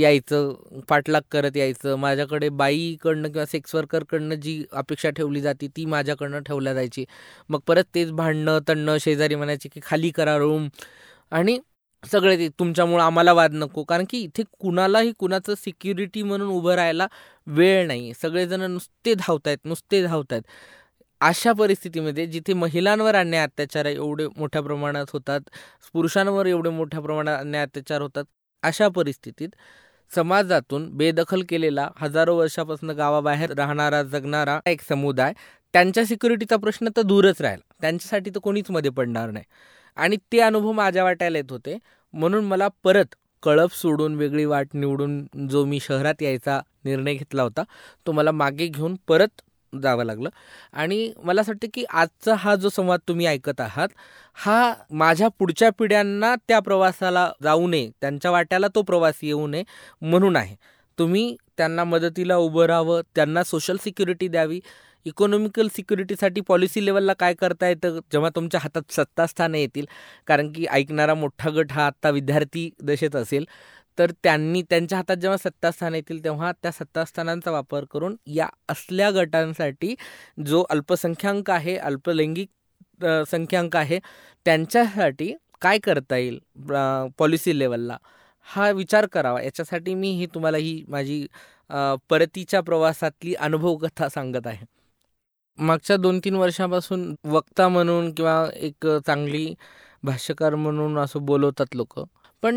यायचं 0.00 0.80
पाठलाग 0.88 1.22
करत 1.32 1.56
यायचं. 1.56 1.96
माझ्याकडे 1.96 2.48
बाईकडनं 2.48 3.28
किंवा 3.28 3.46
सेक्स 3.52 3.74
वर्करकडनं 3.74 4.34
जी 4.40 4.62
अपेक्षा 4.72 5.10
ठेवली 5.16 5.40
जाते 5.40 5.66
ती 5.76 5.84
माझ्याकडनं 5.86 6.40
ठेवल्या 6.46 6.74
जायची. 6.74 7.04
मग 7.48 7.60
परत 7.66 7.84
तेच 7.94 8.10
भांडणं 8.12 8.58
तणणं 8.68 8.98
शेजारी 9.00 9.34
म्हणायचे 9.34 9.68
की 9.74 9.80
खाली 9.84 10.10
करा 10.16 10.36
रूम 10.38 10.68
आणि 11.32 11.58
सगळे 12.04 12.36
ते 12.38 12.48
तुमच्यामुळं 12.58 13.02
आम्हाला 13.04 13.32
वाद 13.32 13.52
नको. 13.54 13.82
कारण 13.84 14.04
की 14.10 14.18
इथे 14.22 14.42
कुणालाही 14.60 15.12
कुणाचं 15.18 15.54
सिक्युरिटी 15.58 16.22
म्हणून 16.22 16.48
उभं 16.56 16.74
राहायला 16.74 17.06
वेळ 17.46 17.86
नाही. 17.86 18.12
सगळेजण 18.22 18.60
नुसते 18.72 19.14
धावत 19.14 19.46
आहेत 19.46 19.58
नुसते 19.64 20.02
धावत 20.06 20.32
आहेत 20.32 20.42
अशा 21.20 21.52
परिस्थितीमध्ये 21.52 22.26
जिथे 22.26 22.52
महिलांवर 22.54 23.14
अन्याय 23.14 23.42
अत्याचार 23.42 23.86
एवढे 23.86 24.26
मोठ्या 24.36 24.62
प्रमाणात 24.62 25.06
होतात 25.12 25.40
पुरुषांवर 25.94 26.46
एवढे 26.46 26.70
मोठ्या 26.70 27.00
प्रमाणात 27.00 27.38
अन्याय 27.38 27.62
अत्याचार 27.62 28.02
होतात 28.02 28.24
अशा 28.62 28.88
परिस्थितीत 28.88 29.48
समाजातून 30.10 30.88
बेदखल 30.96 31.42
केलेला 31.48 31.88
हजारो 31.96 32.36
वर्षापासून 32.36 32.90
गावाबाहेर 32.90 33.52
राहणारा 33.56 34.02
जगणारा 34.02 34.58
एक 34.66 34.82
समुदाय 34.88 35.32
त्यांच्या 35.74 36.04
सिक्युरिटीचा 36.06 36.56
प्रश्न 36.56 36.88
तर 36.96 37.02
दूरच 37.02 37.40
राहिला. 37.40 37.72
त्यांच्यासाठी 37.80 38.30
तर 38.30 38.38
कोणीच 38.40 38.70
मध्ये 38.70 38.90
पडणार 38.90 39.30
नाही. 39.30 39.44
आणि 39.96 40.16
ते 40.32 40.40
अनुभव 40.40 40.72
माझ्या 40.72 41.04
वाटायला 41.04 41.38
येत 41.38 41.50
होते. 41.52 41.76
म्हणून 42.14 42.44
मला 42.44 42.68
परत 42.84 43.14
कळप 43.42 43.74
सोडून 43.74 44.14
वेगळी 44.16 44.44
वाट 44.44 44.68
निवडून 44.74 45.48
जो 45.48 45.64
मी 45.64 45.78
शहरात 45.82 46.22
यायचा 46.22 46.60
निर्णय 46.84 47.14
घेतला 47.14 47.42
होता 47.42 47.62
तो 48.06 48.12
मला 48.12 48.32
मागे 48.32 48.66
घेऊन 48.66 48.96
परत 49.08 49.40
जावं 49.82 50.04
लागलं. 50.04 50.28
आणि 50.72 51.12
मला 51.24 51.40
असं 51.40 51.52
वाटतं 51.52 51.68
की 51.74 51.84
आजचा 51.90 52.34
हा 52.34 52.54
जो 52.56 52.68
संवाद 52.68 53.00
तुम्ही 53.08 53.26
ऐकत 53.26 53.60
आहात 53.60 53.88
हा 54.36 54.74
माझ्या 54.90 55.28
पुढच्या 55.28 55.70
पिढ्यांना 55.78 56.34
त्या 56.48 56.58
प्रवासाला 56.60 57.30
जाऊ 57.42 57.68
नये 57.68 57.90
त्यांच्या 58.00 58.30
वाट्याला 58.30 58.66
तो 58.74 58.82
प्रवास 58.82 59.14
येऊ 59.22 59.46
नये 59.46 59.64
म्हणून 60.02 60.36
आहे. 60.36 60.56
तुम्ही 60.98 61.36
त्यांना 61.56 61.84
मदतीला 61.84 62.36
उभं 62.36 62.64
राहावं 62.66 63.00
त्यांना 63.14 63.42
सोशल 63.44 63.76
सिक्युरिटी 63.84 64.28
द्यावी. 64.28 64.60
इकॉनॉमिकल 65.06 65.68
सिक्युरिटीसाठी 65.76 66.40
पॉलिसी 66.40 66.84
लेवलला 66.86 67.12
काय 67.12 67.34
करता 67.34 67.68
येतं 67.68 67.98
जेव्हा 68.12 68.30
तुमच्या 68.36 68.60
हातात 68.62 68.92
सत्तास्थानं 68.92 69.58
येतील. 69.58 69.86
कारण 70.26 70.52
की 70.52 70.66
ऐकणारा 70.66 71.14
मोठा 71.14 71.50
गट 71.50 71.72
हा 71.72 71.86
आत्ता 71.86 72.10
विद्यार्थी 72.10 72.70
दशेत 72.82 73.16
असेल. 73.16 73.44
तर 73.98 74.10
त्यांनी 74.22 74.62
त्यांच्या 74.62 74.98
हातात 74.98 75.16
जेव्हा 75.16 75.36
सत्तास्थान 75.36 75.94
येतील 75.94 76.22
तेव्हा 76.24 76.52
त्या 76.62 76.70
सत्तास्थानांचा 76.72 77.50
वापर 77.50 77.84
करून 77.92 78.16
या 78.26 78.48
असल्या 78.68 79.10
गटांसाठी 79.10 79.94
जो 80.46 80.64
अल्पसंख्याक 80.70 81.50
आहे 81.50 81.76
अल्पलैंगिक 81.78 82.48
संख्याक 83.30 83.76
आहे 83.76 83.98
त्यांच्यासाठी 84.46 85.32
काय 85.62 85.78
करता 85.78 86.16
येईल 86.16 86.38
पॉलिसी 87.18 87.58
लेवलला 87.58 87.96
हा 88.46 88.70
विचार 88.70 89.06
करावा. 89.12 89.40
याच्यासाठी 89.42 89.94
मी 89.94 90.10
ही 90.18 90.26
तुम्हाला 90.34 90.58
ही 90.58 90.84
माझी 90.88 91.26
परतीच्या 92.10 92.60
प्रवासातली 92.62 93.34
अनुभव 93.36 93.76
कथा 93.76 94.08
सांगत 94.08 94.46
आहे. 94.46 94.64
मागच्या 95.58 95.96
दोन 95.96 96.18
तीन 96.24 96.34
वर्षापासून 96.36 97.14
वक्ता 97.24 97.68
म्हणून 97.68 98.12
किंवा 98.14 98.44
एक 98.56 98.86
चांगली 99.06 99.54
भाष्यकार 100.04 100.54
म्हणून 100.54 100.98
असं 100.98 101.24
बोलवतात 101.26 101.76
लोक. 101.76 101.98
पण 102.42 102.54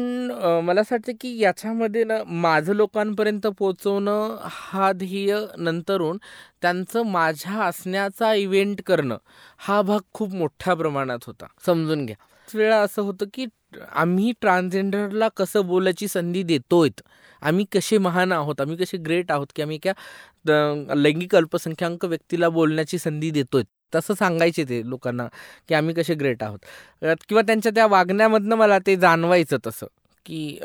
मला 0.63 0.81
असं 0.81 0.95
वाटतं 0.95 1.11
की 1.21 1.37
याच्यामध्ये 1.39 2.03
ना 2.03 2.17
माझं 2.41 2.73
लोकांपर्यंत 2.73 3.47
पोचवणं 3.59 4.35
हा 4.43 4.91
ध्येय 4.93 5.35
नंतरून 5.57 6.17
त्यांचं 6.61 7.05
माझ्या 7.11 7.63
असण्याचा 7.65 8.33
इव्हेंट 8.33 8.81
करणं 8.85 9.17
हा 9.59 9.81
भाग 9.81 9.99
खूप 10.13 10.33
मोठ्या 10.35 10.73
प्रमाणात 10.75 11.25
होता. 11.27 11.45
समजून 11.65 12.05
घ्या. 12.05 12.15
वेळा 12.47 12.77
असं 12.81 13.01
होतं 13.01 13.25
की 13.33 13.45
आम्ही 13.93 14.31
ट्रान्सजेंडरला 14.41 15.27
कसं 15.37 15.65
बोलायची 15.67 16.07
संधी 16.07 16.41
देतोय 16.43 16.89
आम्ही 17.41 17.65
कसे 17.73 17.97
महान 17.97 18.31
आहोत? 18.31 18.61
आम्ही 18.61 18.77
कसे 18.77 18.97
ग्रेट 18.97 19.31
आहोत? 19.31 19.47
की 19.55 19.61
आम्ही 19.61 19.77
क्या 19.83 19.93
लैंगिक 20.95 21.35
अल्पसंख्याक 21.35 22.05
व्यक्तीला 22.05 22.49
बोलण्याची 22.49 22.97
संधी 22.97 23.29
देतोय 23.31 23.63
तसं 23.95 24.13
सांगायचे 24.13 24.63
ते 24.63 24.81
लोकांना 24.89 25.27
की 25.69 25.75
आम्ही 25.75 25.95
कसे 25.95 26.13
ग्रेट 26.15 26.43
आहोत. 26.43 26.59
किंवा 27.29 27.41
त्यांच्या 27.41 27.71
त्या 27.75 27.87
वागण्यामधनं 27.87 28.55
मला 28.55 28.79
ते 28.79 28.95
जाणवायचं 28.95 29.57
तसं 29.67 29.87
की 30.25 30.59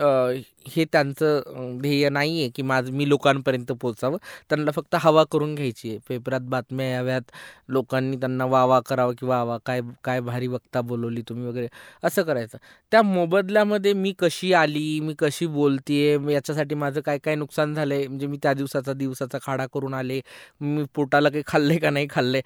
हे 0.67 0.85
त्यांचं 0.93 1.79
ध्येय 1.83 2.09
नाही 2.09 2.41
आहे 2.41 2.49
की 2.55 2.63
माझं 2.63 2.93
मी 2.93 3.09
लोकांपर्यंत 3.09 3.73
पोचावं 3.81 4.17
त्यांना 4.51 4.71
फक्त 4.71 4.95
हवा 5.01 5.25
करून 5.33 5.55
घ्यायची 5.55 5.89
आहे. 5.91 5.99
पेपरात 6.09 6.41
बातम्या 6.51 6.87
याव्यात. 6.89 7.23
लोकांनी 7.69 8.17
त्यांना 8.17 8.45
वा 8.47 8.65
वा 8.65 8.81
करावं 8.89 9.13
की 9.19 9.27
वा 9.27 9.57
काय 9.67 9.81
काय 10.05 10.21
भारी 10.21 10.47
वक्ता 10.49 10.81
बोलवली 10.83 11.23
तुम्ही 11.29 11.47
वगैरे. 11.47 11.69
असं 12.05 12.23
करायचं. 12.23 12.59
त्या 12.93 13.03
मोबदल्यामध्ये 13.03 13.93
मी 13.95 14.13
कशी 14.19 14.53
आली 14.55 14.89
मी 15.01 15.15
कशी 15.19 15.47
बोलतीये 15.49 16.17
याच्यासाठी 16.33 16.75
माझं 16.75 17.01
काय 17.07 17.19
काय 17.25 17.35
नुकसान 17.35 17.75
झालं 17.75 17.95
आहे 17.95 18.07
म्हणजे 18.07 18.27
मी 18.27 18.39
त्या 18.43 18.55
दिवसाचा 18.55 18.93
दिवसाचा 18.95 19.39
खाडा 19.43 19.67
करून 19.75 19.95
आले. 19.95 20.21
मी 20.61 20.85
पोटाला 20.95 21.29
काही 21.31 21.43
खाल्ले 21.47 21.79
का 21.79 21.91
नाही 21.91 22.07
खाल्ले 22.11 22.41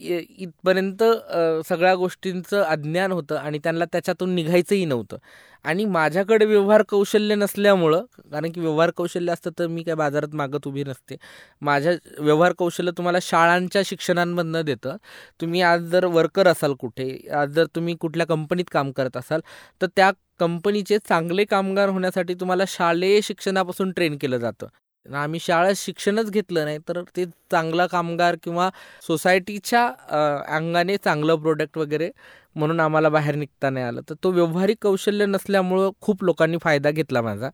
इथपर्यंत 0.00 1.02
सगळ्या 1.68 1.94
गोष्टींचं 1.94 2.62
अज्ञान 2.62 3.12
होतं 3.12 3.36
आणि 3.36 3.58
त्यांना 3.64 3.84
त्याच्यातून 3.92 4.34
निघायचंही 4.34 4.84
नव्हतं. 4.84 5.16
आणि 5.64 5.84
माझ्याकडे 5.86 6.44
व्यवहार 6.44 6.82
कौशल्य 6.88 7.34
असल्यामुळं 7.64 8.04
कारण 8.32 8.50
की 8.52 8.60
व्यवहार 8.60 8.90
कौशल्य 8.96 9.32
असतं 9.32 9.50
तर 9.58 9.66
मी 9.66 9.82
काय 9.82 9.94
बाजारात 9.94 10.34
मागत 10.34 10.66
उभी 10.66 10.84
नसते. 10.84 11.16
माझ्या 11.62 11.92
व्यवहार 12.18 12.52
कौशल्य 12.58 12.90
तुम्हाला 12.96 13.18
शाळांच्या 13.22 13.82
शिक्षणांमधनं 13.86 14.62
देतं. 14.64 14.96
तुम्ही 15.40 15.62
आज 15.62 15.88
जर 15.92 16.04
वर्कर 16.08 16.48
असाल 16.48 16.74
कुठे 16.80 17.08
आज 17.34 17.54
जर 17.54 17.66
तुम्ही 17.76 17.94
कुठल्या 18.00 18.26
कंपनीत 18.26 18.64
काम 18.72 18.90
करत 18.92 19.16
असाल 19.16 19.40
तर 19.80 19.86
त्या 19.96 20.10
कंपनीचे 20.40 20.98
चांगले 21.08 21.44
कामगार 21.44 21.88
होण्यासाठी 21.88 22.34
तुम्हाला 22.34 22.64
शालेय 22.68 23.20
शिक्षणापासून 23.22 23.90
ट्रेन 23.92 24.16
केलं 24.20 24.38
जातं. 24.38 24.66
आम्ही 25.06 25.40
शाळा 25.40 25.70
शिक्षणच 25.76 26.30
घेतलं 26.30 26.64
नाही 26.64 26.78
तर 26.88 27.00
ते 27.16 27.24
चांगला 27.50 27.86
कामगार 27.86 28.36
किंवा 28.42 28.68
सोसायटीच्या 29.02 29.86
अंगाने 30.56 30.96
चांगलं 30.96 31.36
प्रोडक्ट 31.36 31.78
वगैरे 31.78 32.10
म्हणून 32.56 32.80
आम्हाला 32.80 33.08
बाहेर 33.08 33.34
निघता 33.34 33.70
नाही 33.70 33.86
आलं. 33.86 34.00
तर 34.10 34.14
तो 34.24 34.30
व्यवहारिक 34.32 34.78
कौशल्य 34.82 35.26
नसल्यामुळं 35.26 35.90
खूप 36.00 36.24
लोकांनी 36.24 36.56
फायदा 36.62 36.90
घेतला 36.90 37.22
माझा. 37.22 37.50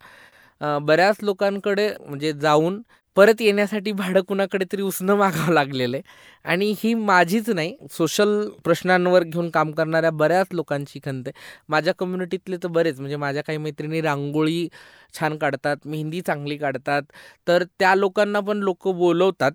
बऱ्याच 0.80 1.16
लोकांकडे 1.22 1.88
म्हणजे 2.00 2.32
जाऊन 2.32 2.80
परत 3.16 3.40
येण्यासाठी 3.40 3.92
भाडं 3.92 4.20
कुणाकडे 4.22 4.64
तरी 4.72 4.82
उसणं 4.82 5.16
मागावं 5.16 5.52
लागलेलं 5.54 5.96
आहे. 5.96 6.02
आणि 6.44 6.74
ही 6.78 6.92
माझीच 6.94 7.48
नाही 7.50 7.76
सोशल 7.92 8.48
प्रश्नांवर 8.64 9.22
घेऊन 9.22 9.50
काम 9.50 9.70
करणाऱ्या 9.72 10.10
बऱ्याच 10.10 10.46
लोकांची 10.52 11.00
खंत 11.04 11.22
आहे. 11.28 11.32
माझ्या 11.68 11.94
कम्युनिटीतले 11.94 12.56
तर 12.56 12.68
बरेच 12.68 13.00
म्हणजे 13.00 13.16
माझ्या 13.16 13.42
काही 13.42 13.58
मैत्रिणी 13.58 14.00
रांगोळी 14.00 14.68
छान 15.14 15.36
काढतात 15.38 15.86
मेहंदी 15.86 16.20
चांगली 16.20 16.56
काढतात. 16.56 17.02
तर 17.48 17.64
त्या 17.78 17.94
लोकांना 17.94 18.40
पण 18.40 18.58
लोक 18.58 18.88
बोलवतात. 18.88 19.52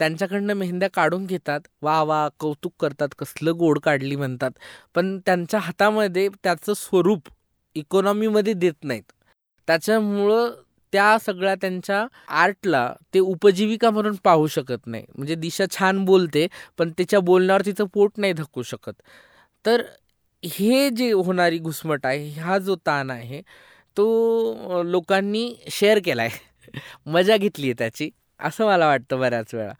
त्यांच्याकडनं 0.00 0.54
मेहंद्या 0.54 0.88
काढून 0.94 1.24
घेतात. 1.26 1.60
वा 1.82 2.02
वा 2.02 2.28
कौतुक 2.40 2.72
करतात 2.80 3.08
कसलं 3.18 3.56
गोड 3.58 3.78
काढली 3.78 4.16
म्हणतात. 4.16 4.50
पण 4.94 5.18
त्यांच्या 5.26 5.60
हातामध्ये 5.60 6.28
त्याचं 6.44 6.74
स्वरूप 6.74 7.28
इकॉनॉमीमध्ये 7.76 8.52
देत 8.54 8.84
नाहीत. 8.84 9.02
त्याच्यामुळं 9.68 10.50
त्या 10.92 11.16
सगळ्या 11.20 11.54
त्यांच्या 11.54 12.04
आर्टला 12.42 12.92
ते 13.14 13.18
उपजीविका 13.20 13.90
म्हणून 13.90 14.16
पाहू 14.24 14.46
शकत 14.46 14.86
नाही. 14.86 15.04
म्हणजे 15.16 15.34
दिशा 15.34 15.64
छान 15.70 16.04
बोलते 16.04 16.46
पण 16.78 16.90
त्याच्या 16.90 17.20
बोलण्यावर 17.20 17.62
तिचं 17.66 17.86
पोट 17.94 18.12
नाही 18.16 18.32
धकू 18.32 18.62
शकत. 18.62 18.92
तर 19.64 19.82
हे 20.42 20.88
जे 20.90 21.10
होणारी 21.12 21.58
घुसमट 21.58 22.06
आहे 22.06 22.28
हा 22.40 22.58
जो 22.58 22.76
ताण 22.86 23.10
आहे 23.10 23.40
तो 23.96 24.82
लोकांनी 24.84 25.54
शेअर 25.70 25.98
केला 26.04 26.22
आहे 26.22 26.78
मजा 27.06 27.36
घेतली 27.36 27.66
आहे 27.66 27.74
त्याची. 27.78 28.10
असं 28.40 28.66
मला 28.66 28.86
वाटतं 28.86 29.18
बऱ्याच 29.20 29.54
वेळा. 29.54 29.72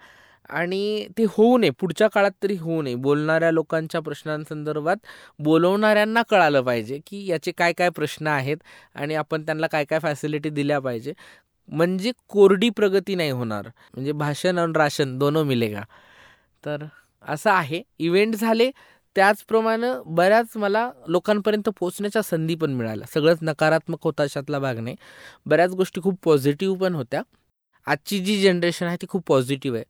आणि 0.51 1.07
ते 1.19 1.25
होऊ 1.29 1.57
नये 1.59 1.71
पुढच्या 1.71 2.09
काळात 2.09 2.31
तरी 2.43 2.57
होऊ 2.57 2.83
नये. 2.83 2.95
बोलणाऱ्या 2.95 3.51
लोकांच्या 3.51 4.01
प्रश्नांसंदर्भात 4.01 4.97
बोलवणाऱ्यांना 5.39 6.23
कळालं 6.31 6.63
पाहिजे 6.63 6.99
की 7.07 7.25
याचे 7.27 7.53
काय 7.53 7.73
काय 7.73 7.91
प्रश्न 7.91 8.27
आहेत 8.27 8.57
आणि 8.95 9.15
आपण 9.15 9.45
त्यांना 9.47 9.67
काय 9.67 9.85
काय 9.85 9.99
फॅसिलिटी 9.99 10.51
दिल्या 10.51 10.79
पाहिजे. 10.79 11.13
म्हणजे 11.69 12.13
कोरडी 12.29 12.71
प्रगती 12.71 13.15
नाही 13.15 13.31
होणार. 13.31 13.67
म्हणजे 13.95 14.13
भाषण 14.13 14.59
आणि 14.59 14.73
राशन 14.77 15.19
दोनों 15.19 15.45
मिलेगा. 15.45 15.83
तर 16.65 16.85
असं 17.25 17.51
आहे. 17.51 17.83
इव्हेंट 17.99 18.35
झाले. 18.37 18.71
त्याचप्रमाणे 19.17 19.87
बऱ्याच 20.07 20.57
मला 20.57 20.91
लोकांपर्यंत 21.09 21.69
पोचण्याच्या 21.79 22.23
संधी 22.23 22.55
पण 22.55 22.73
मिळाल्या. 22.73 23.07
सगळंच 23.15 23.39
नकारात्मक 23.43 23.99
होता 24.05 24.23
अशातला 24.23 24.59
भाग 24.59 24.79
नाही. 24.79 24.97
बऱ्याच 25.47 25.71
गोष्टी 25.71 26.01
खूप 26.01 26.19
पॉझिटिव्ह 26.25 26.77
पण 26.79 26.95
होत्या. 26.95 27.23
आजची 27.87 28.19
जी 28.19 28.43
जनरेशन 28.43 28.87
आहे 28.87 28.97
ती 28.97 29.07
खूप 29.09 29.23
पॉझिटिव्ह 29.27 29.77
आहे. 29.79 29.85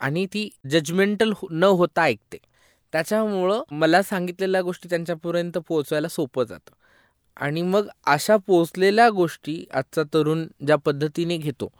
आणि 0.00 0.26
ती 0.26 0.48
जजमेंटल 0.70 1.32
हो-, 1.32 1.48
न 1.52 1.64
होता 1.64 2.02
ऐकते. 2.02 2.38
त्याच्यामुळं 2.92 3.62
मला 3.72 4.02
सांगितलेल्या 4.02 4.62
गोष्टी 4.62 4.88
त्यांच्यापर्यंत 4.88 5.58
पोहोचवायला 5.58 6.08
सोपं 6.08 6.44
जातं. 6.44 6.72
आणि 7.36 7.62
मग 7.62 7.88
अशा 8.06 8.36
पोचलेल्या 8.36 9.08
गोष्टी 9.10 9.64
आजचा 9.72 10.02
तरुण 10.14 10.46
ज्या 10.66 10.76
पद्धतीने 10.76 11.36
घेतो 11.36 11.70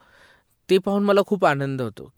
ते 0.68 0.78
पाहून 0.78 1.04
मला 1.04 1.20
खूप 1.26 1.44
आनंद 1.44 1.82
होतो. 1.82 2.10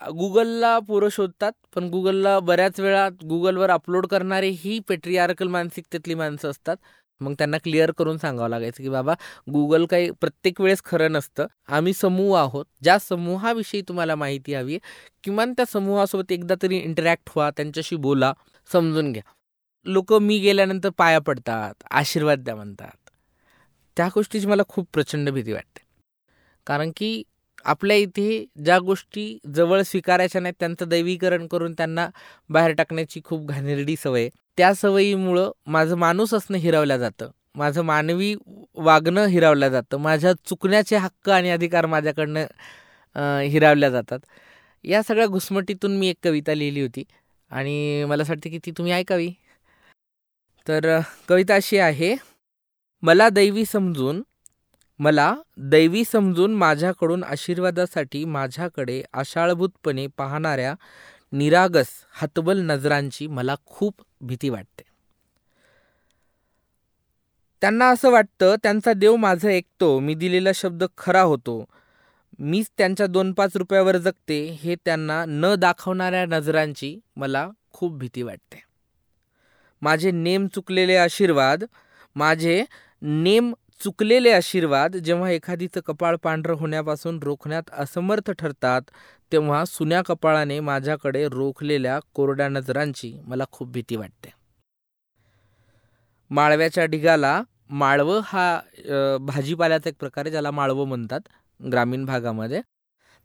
गुगलला 0.00 0.78
पोरं 0.78 1.08
शोधतात 1.08 1.52
पण 1.74 1.88
गुगलला 1.90 2.38
बऱ्याच 2.40 2.80
वेळा 2.80 3.08
गुगलवर 3.28 3.70
अपलोड 3.70 4.06
करणारे 4.06 4.48
ही 4.50 4.78
पेट्रियार्कल 4.88 5.48
मानसिकतेतली 5.48 6.14
माणसं 6.14 6.50
असतात. 6.50 6.76
मग 7.20 7.34
त्यांना 7.38 7.58
क्लिअर 7.58 7.90
करून 7.90 8.16
सांगावं 8.16 8.48
लागायचं 8.48 8.82
की 8.82 8.88
बाबा 8.88 9.14
गुगल 9.52 9.86
काही 9.86 10.10
प्रत्येक 10.10 10.60
वेळेस 10.60 10.82
खरं 10.84 11.12
नसतं. 11.12 11.46
आम्ही 11.68 11.92
समूह 11.92 12.38
आहोत. 12.38 12.64
ज्या 12.82 12.98
समूहाविषयी 12.98 13.82
तुम्हाला 13.82 14.14
माहिती 14.16 14.54
हवी 14.54 14.78
किमान 15.24 15.52
त्या 15.52 15.64
समूहासोबत 15.72 16.32
एकदा 16.32 16.54
तरी 16.62 16.76
इंटरॅक्ट 16.78 17.30
व्हा 17.36 17.50
त्यांच्याशी 17.50 17.96
बोला 17.96 18.32
समजून 18.72 19.12
घ्या. 19.12 19.22
लोक 19.86 20.12
मी 20.12 20.38
गेल्यानंतर 20.38 20.88
पाया 20.88 21.18
पडतात 21.18 21.84
आशीर्वाद 21.90 22.38
द्या 22.38 22.56
म्हणतात. 22.56 23.10
त्या 23.96 24.08
गोष्टीची 24.14 24.46
मला 24.46 24.62
खूप 24.68 24.88
प्रचंड 24.92 25.30
भीती 25.30 25.52
वाटते. 25.52 25.80
कारण 26.66 26.92
की 26.96 27.22
आपल्या 27.64 27.96
इथे 27.96 28.44
ज्या 28.64 28.78
गोष्टी 28.78 29.38
जवळ 29.54 29.82
स्वीकारायच्या 29.82 30.40
नाहीत 30.40 30.54
त्यांचं 30.60 30.88
दैवीकरण 30.88 31.46
करून 31.46 31.72
त्यांना 31.72 32.08
बाहेर 32.50 32.72
टाकण्याची 32.72 33.20
खूप 33.24 33.46
घाणेरडी 33.46 33.96
सवय 33.96 34.28
त्या 34.60 34.72
सवयीमुळं 34.74 35.50
माझं 35.66 35.96
माणूस 35.96 36.34
असणं 36.34 36.58
हिरावलं 36.58 36.96
जातं. 36.98 37.30
माझं 37.54 37.82
मानवी 37.82 38.34
वागणं 38.74 39.26
हिरावलं 39.26 39.68
जातं. 39.68 39.96
माझ्या 39.96 40.32
चुकण्याचे 40.46 40.96
हक्क 40.96 41.30
आणि 41.30 41.50
अधिकार 41.50 41.86
माझ्याकडनं 41.86 42.46
हिरावल्या 43.40 43.90
जातात. 43.90 44.18
या 44.84 45.02
सगळ्या 45.02 45.26
घुसमटीतून 45.26 45.96
मी 45.98 46.08
एक 46.08 46.16
कविता 46.24 46.54
लिहिली 46.54 46.82
होती 46.82 47.04
आणि 47.50 48.04
मला 48.04 48.22
असं 48.22 48.32
वाटतं 48.32 48.50
की 48.50 48.58
ती 48.66 48.70
तुम्ही 48.70 48.92
ऐकावी. 48.92 49.30
तर 50.66 51.00
कविता 51.28 51.54
अशी 51.54 51.78
आहे 51.78 52.14
मला 53.02 53.28
दैवी 53.28 53.64
समजून 53.64 54.22
मला 54.98 55.34
दैवी 55.56 56.04
समजून 56.04 56.54
माझ्याकडून 56.54 57.24
आशीर्वादासाठी 57.24 58.24
माझ्याकडे 58.24 59.02
आशाळभूतपणे 59.12 60.06
पाहणाऱ्या 60.06 60.74
निरागस 61.32 61.88
हतबल 62.12 62.60
नजरांची 62.60 63.26
मला 63.26 63.54
खूप 63.66 63.94
भीती 64.20 64.48
वाटते. 64.48 64.82
त्यांना 67.60 67.88
असं 67.90 68.10
वाटतं 68.10 68.54
त्यांचा 68.62 68.92
देव 68.92 69.16
माझं 69.16 69.48
ऐकतो 69.48 69.98
मी 69.98 70.14
दिलेला 70.14 70.50
शब्द 70.54 70.84
खरा 70.98 71.22
होतो. 71.22 71.64
मीच 72.38 72.70
त्यांच्या 72.78 73.06
दोन 73.06 73.32
पाच 73.32 73.56
रुपयावर 73.56 73.96
जगते 73.96 74.44
हे 74.44 74.76
त्यांना 74.84 75.24
न 75.28 75.54
दाखवणाऱ्या 75.54 76.26
नजरांची 76.26 76.98
मला 77.16 77.48
खूप 77.72 77.92
भीती 77.92 78.22
वाटते. 78.22 78.62
माझे 79.82 80.10
नेम 80.10 80.46
चुकलेले 80.46 80.96
आशीर्वाद 80.96 81.64
माझे 82.16 82.64
नेम 83.02 83.54
चुकलेले 83.80 84.32
आशीर्वाद 84.32 84.96
जेव्हा 84.96 85.30
एखादीचं 85.30 85.80
कपाळ 85.86 86.16
पांढरं 86.22 86.54
होण्यापासून 86.58 87.18
रोखण्यात 87.22 87.70
असमर्थ 87.82 88.30
ठरतात 88.38 88.90
तेव्हा 89.32 89.64
सुन्या 89.64 90.02
कपाळाने 90.06 90.58
माझ्याकडे 90.60 91.26
रोखलेल्या 91.28 91.98
कोरड्या 92.14 92.48
नजरांची 92.48 93.12
मला 93.26 93.44
खूप 93.52 93.70
भीती 93.72 93.96
वाटते. 93.96 94.32
माळव्याच्या 96.30 96.84
ढिगाला 96.86 97.40
माळवं 97.70 98.20
हा 98.24 99.16
भाजीपाल्याचा 99.20 99.88
एक 99.88 99.96
प्रकार 100.00 100.24
आहे 100.24 100.30
ज्याला 100.30 100.50
माळवं 100.50 100.88
म्हणतात 100.88 101.20
ग्रामीण 101.60 102.04
भागामध्ये. 102.04 102.60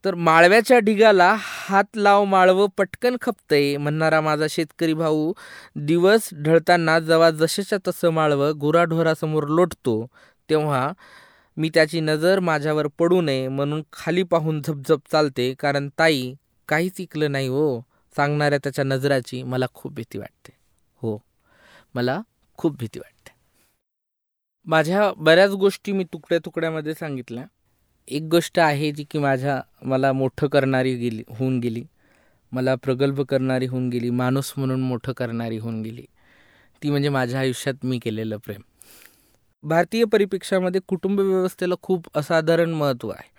तर 0.04 0.16
माळव्याच्या 0.16 0.80
ढिगाला 0.80 1.34
हात 1.40 1.98
लाव 1.98 2.24
माळवं 2.26 2.68
पटकन 2.78 3.16
खपतंय 3.22 3.76
म्हणणारा 3.78 4.20
माझा 4.22 4.46
शेतकरी 4.50 4.94
भाऊ 4.94 5.32
दिवस 5.86 6.30
ढळताना 6.36 7.00
जवा 7.00 7.30
जसेच्या 7.32 7.80
तसं 7.88 8.10
माळवं 8.14 8.52
गुराढोरासमोर 8.62 9.48
लोटतो 9.50 10.06
तेव्हा 10.50 10.92
मी 11.58 11.70
त्याची 11.74 12.00
नजर 12.00 12.40
माझ्यावर 12.40 12.88
पडू 12.88 13.22
नये 13.22 13.48
म्हणून 13.48 13.82
खाली 13.94 14.24
पाहून 14.24 14.62
झपझप 14.62 15.12
चालते 15.12 15.54
कारण 15.60 15.90
ताई 16.00 16.34
काहीच 16.68 17.02
ऐकलं 17.02 17.32
नाही 17.32 17.48
हो. 17.48 17.82
सांगणाऱ्या 18.16 18.60
त्याच्या 18.64 18.86
नजराची 18.86 19.44
मला 19.44 19.66
खूप 19.74 19.94
भीती 19.94 20.18
वाटते. 20.18 20.52
हो 21.02 21.18
मला 21.96 22.22
खूप 22.58 22.78
भीती 22.78 23.00
वाटते. 23.00 23.34
माझ्या 24.68 25.12
बऱ्याच 25.18 25.52
गोष्टी 25.52 25.92
मी 25.92 26.04
तुकड्या 26.04 26.40
तुकड्यामध्ये 26.46 26.94
सांगितल्या. 26.94 27.44
एक 28.08 28.24
गोष्ट 28.24 28.60
आहे 28.60 28.92
जी 28.92 29.04
की 29.04 29.20
माझ्या 29.20 29.62
मला 29.82 30.12
मोठं 30.14 30.48
करणारी 30.48 30.96
गेली 30.96 31.24
होऊन 31.30 31.60
गेली. 31.60 31.84
मला 32.52 32.76
प्रगल्भ 32.76 33.22
करणारी 33.22 33.66
होऊन 33.66 33.90
गेली 33.90 34.10
माणूस 34.10 34.54
म्हणून 34.58 34.82
मोठं 34.82 35.14
करणारी 35.14 35.58
होऊन 35.58 35.82
गेली. 35.82 36.06
ती 36.84 36.90
म्हणजे 36.90 37.10
माझ्या 37.10 37.40
आयुष्यात 37.40 37.86
मी 37.86 38.00
केलेलं 38.00 38.38
प्रेम. 38.38 38.62
भारतीय 39.64 40.06
परिप्रेक्षामध्ये 40.06 40.82
कुटुंब 40.88 41.20
व्यवस्थेला 41.20 41.76
खूप 41.82 42.08
असाधारण 42.16 42.70
महत्त्व 42.70 43.10
आहे. 43.10 43.30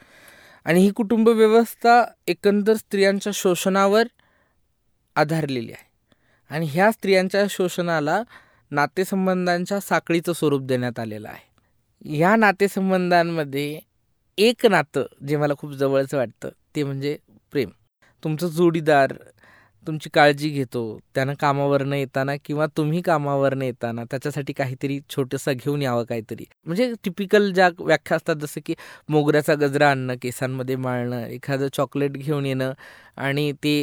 आणि 0.64 0.80
ही 0.80 0.90
कुटुंब 0.90 1.28
व्यवस्था 1.28 2.04
एकंदर 2.26 2.74
स्त्रियांच्या 2.74 3.30
शोषणावर 3.34 4.06
आधारलेली 5.16 5.72
आहे. 5.72 5.84
आणि 6.50 6.66
ह्या 6.66 6.90
स्त्रियांच्या 6.92 7.46
शोषणाला 7.50 8.22
नातेसंबंधांच्या 8.70 9.80
साखळीचं 9.80 10.32
स्वरूप 10.32 10.62
देण्यात 10.62 10.98
आलेलं 10.98 11.28
आहे. 11.28 11.44
ह्या 12.04 12.36
नातेसंबंधांमध्ये 12.36 13.80
एक 14.38 14.66
नातं 14.66 15.06
जे 15.28 15.36
मला 15.36 15.54
खूप 15.58 15.72
जवळचं 15.72 16.16
वाटतं 16.16 16.48
ते 16.76 16.84
म्हणजे 16.84 17.18
प्रेम. 17.52 17.70
तुमचं 18.24 18.46
जोडीदार 18.46 19.12
तुमची 19.86 20.10
काळजी 20.14 20.48
घेतो. 20.48 20.82
त्यानं 21.14 21.34
कामावरनं 21.40 21.96
येताना 21.96 22.32
किंवा 22.44 22.66
तुम्ही 22.76 23.00
कामावरनं 23.02 23.64
येताना 23.64 24.04
त्याच्यासाठी 24.10 24.52
काहीतरी 24.52 24.98
छोटंसं 25.10 25.52
घेऊन 25.54 25.82
यावं 25.82 26.04
काहीतरी. 26.04 26.44
म्हणजे 26.66 26.92
टिपिकल 27.04 27.50
ज्या 27.52 27.68
व्याख्या 27.78 28.16
असतात 28.16 28.36
जसं 28.36 28.60
की 28.66 28.74
मोगऱ्याचा 29.08 29.54
गजरा 29.54 29.90
आणणं 29.90 30.14
केसांमध्ये 30.22 30.76
माळणं 30.76 31.26
एखादं 31.26 31.68
चॉकलेट 31.72 32.12
घेऊन 32.12 32.46
येणं 32.46 32.72
आणि 33.16 33.50
ते 33.64 33.74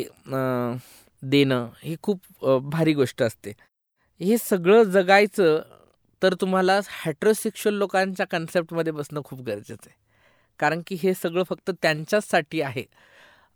देणं 1.24 1.68
ही 1.84 1.96
खूप 2.02 2.46
भारी 2.64 2.94
गोष्ट 2.94 3.24
असते. 3.24 3.52
हे 4.22 4.38
सगळं 4.38 4.84
जगायचं 4.84 5.62
तर 6.22 6.34
तुम्हाला 6.42 6.80
हॅट्रोसेक्शुअल 6.90 7.76
लोकांच्या 7.76 8.26
कन्सेप्टमध्ये 8.28 8.94
बसणं 8.94 9.22
खूप 9.26 9.42
गरजेचं 9.42 9.88
आहे. 9.88 10.02
कारण 10.60 10.82
की 10.88 10.96
हे 11.02 11.14
सगळं 11.14 11.44
फक्त 11.44 11.72
त्यांच्याचसाठी 11.82 12.62
आहे. 12.62 12.84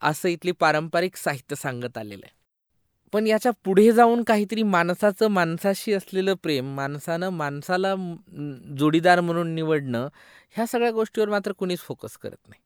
असं 0.01 0.29
इथली 0.29 0.51
पारंपरिक 0.51 1.15
साहित्य 1.15 1.55
सांगत 1.55 1.97
आलेलं 1.97 2.25
आहे. 2.25 2.35
पण 3.13 3.27
याच्यापुढे 3.27 3.91
जाऊन 3.91 4.23
काहीतरी 4.23 4.63
माणसाचं 4.63 5.27
माणसाशी 5.31 5.93
असलेलं 5.93 6.33
प्रेम 6.43 6.73
माणसानं 6.75 7.29
माणसाला 7.29 7.93
जोडीदार 8.79 9.19
म्हणून 9.21 9.53
निवडणं 9.55 10.07
ह्या 10.55 10.65
सगळ्या 10.67 10.91
गोष्टीवर 10.91 11.29
मात्र 11.29 11.51
कुणीच 11.51 11.79
फोकस 11.79 12.17
करत 12.17 12.37
नाही. 12.47 12.61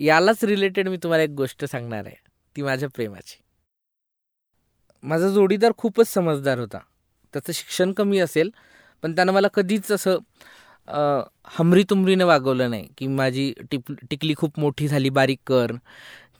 यालाच 0.00 0.44
रिलेटेड 0.44 0.88
मी 0.88 0.96
तुम्हाला 1.02 1.22
एक 1.24 1.30
गोष्ट 1.36 1.64
सांगणार 1.64 2.06
आहे 2.06 2.16
ती 2.56 2.62
माझ्या 2.62 2.88
प्रेमाची. 2.94 3.36
माझा 5.04 5.28
जोडीदार 5.28 5.72
खूपच 5.78 6.08
समजदार 6.08 6.58
होता. 6.58 6.78
त्याचं 7.34 7.52
शिक्षण 7.52 7.92
कमी 7.92 8.18
असेल 8.18 8.50
पण 9.02 9.14
त्यानं 9.16 9.32
मला 9.32 9.48
कधीच 9.54 9.90
असं 9.92 10.18
हमरी 11.58 11.82
तुमरीनं 11.90 12.24
वागवलं 12.26 12.70
नाही 12.70 12.88
की 12.98 13.06
माझी 13.06 13.52
टिप 13.70 13.92
टिकली 14.10 14.34
खूप 14.36 14.58
मोठी 14.60 14.88
झाली 14.88 15.10
बारीक 15.10 15.38
कर. 15.46 15.72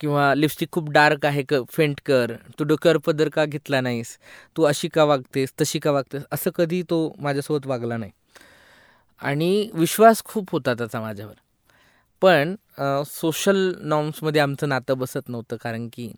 किंवा 0.01 0.33
लिपस्टिक 0.35 0.69
खूप 0.71 0.89
डार्क 0.91 1.25
आहे 1.25 1.43
क 1.49 1.61
फेंट 1.71 1.99
कर 2.05 2.33
तू 2.59 2.63
डोक्यावर 2.63 2.97
पदर 3.05 3.29
का 3.29 3.45
घेतला 3.45 3.81
नाहीस 3.81 4.17
तू 4.55 4.63
अशी 4.63 4.87
का 4.89 5.03
वागतेस 5.05 5.53
तशी 5.61 5.79
का 5.79 5.91
वागतेस 5.91 6.23
असं 6.31 6.51
कधी 6.55 6.81
तो 6.89 6.99
माझ्यासोबत 7.19 7.67
वागला 7.67 7.97
नाही. 7.97 8.11
आणि 9.21 9.69
विश्वास 9.73 10.23
खूप 10.23 10.51
होता 10.51 10.73
त्याचा 10.73 11.01
माझ्यावर. 11.01 11.33
पण 12.21 12.55
सोशल 13.07 13.71
नॉर्म्समध्ये 13.83 14.41
आमचं 14.41 14.69
नातं 14.69 14.97
बसत 14.99 15.29
नव्हतं 15.29 15.55
कारण 15.61 15.87
की 15.93 16.11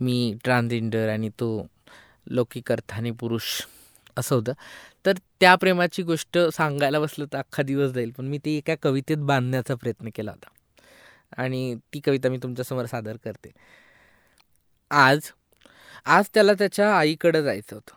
मी 0.00 0.34
ट्रान्सजेंडर 0.44 1.08
आणि 1.08 1.28
तो 1.40 1.50
लौकिक 2.30 2.72
अर्थाने 2.72 3.10
पुरुष 3.20 3.44
असं 4.16 4.34
होतं. 4.36 4.52
तर 5.06 5.12
त्या 5.40 5.54
प्रेमाची 5.56 6.02
गोष्ट 6.02 6.38
सांगायला 6.52 7.00
बसलं 7.00 7.26
तर 7.32 7.38
अख्खा 7.38 7.62
दिवस 7.62 7.90
जाईल 7.92 8.10
पण 8.18 8.24
मी 8.28 8.38
ते 8.44 8.56
एका 8.56 8.74
कवितेत 8.82 9.18
बांधण्याचा 9.26 9.74
प्रयत्न 9.74 10.08
केला 10.14 10.30
होता. 10.30 10.48
आणि 11.36 11.74
ती 11.94 12.00
कविता 12.00 12.28
मी 12.28 12.38
तुमच्यासमोर 12.42 12.84
सादर 12.84 13.16
करते. 13.24 13.50
आज 14.90 15.20
आज 16.04 16.24
त्याला 16.34 16.52
त्याच्या 16.52 16.98
आईकडं 16.98 17.40
जायचं 17.40 17.76
होतं. 17.76 17.94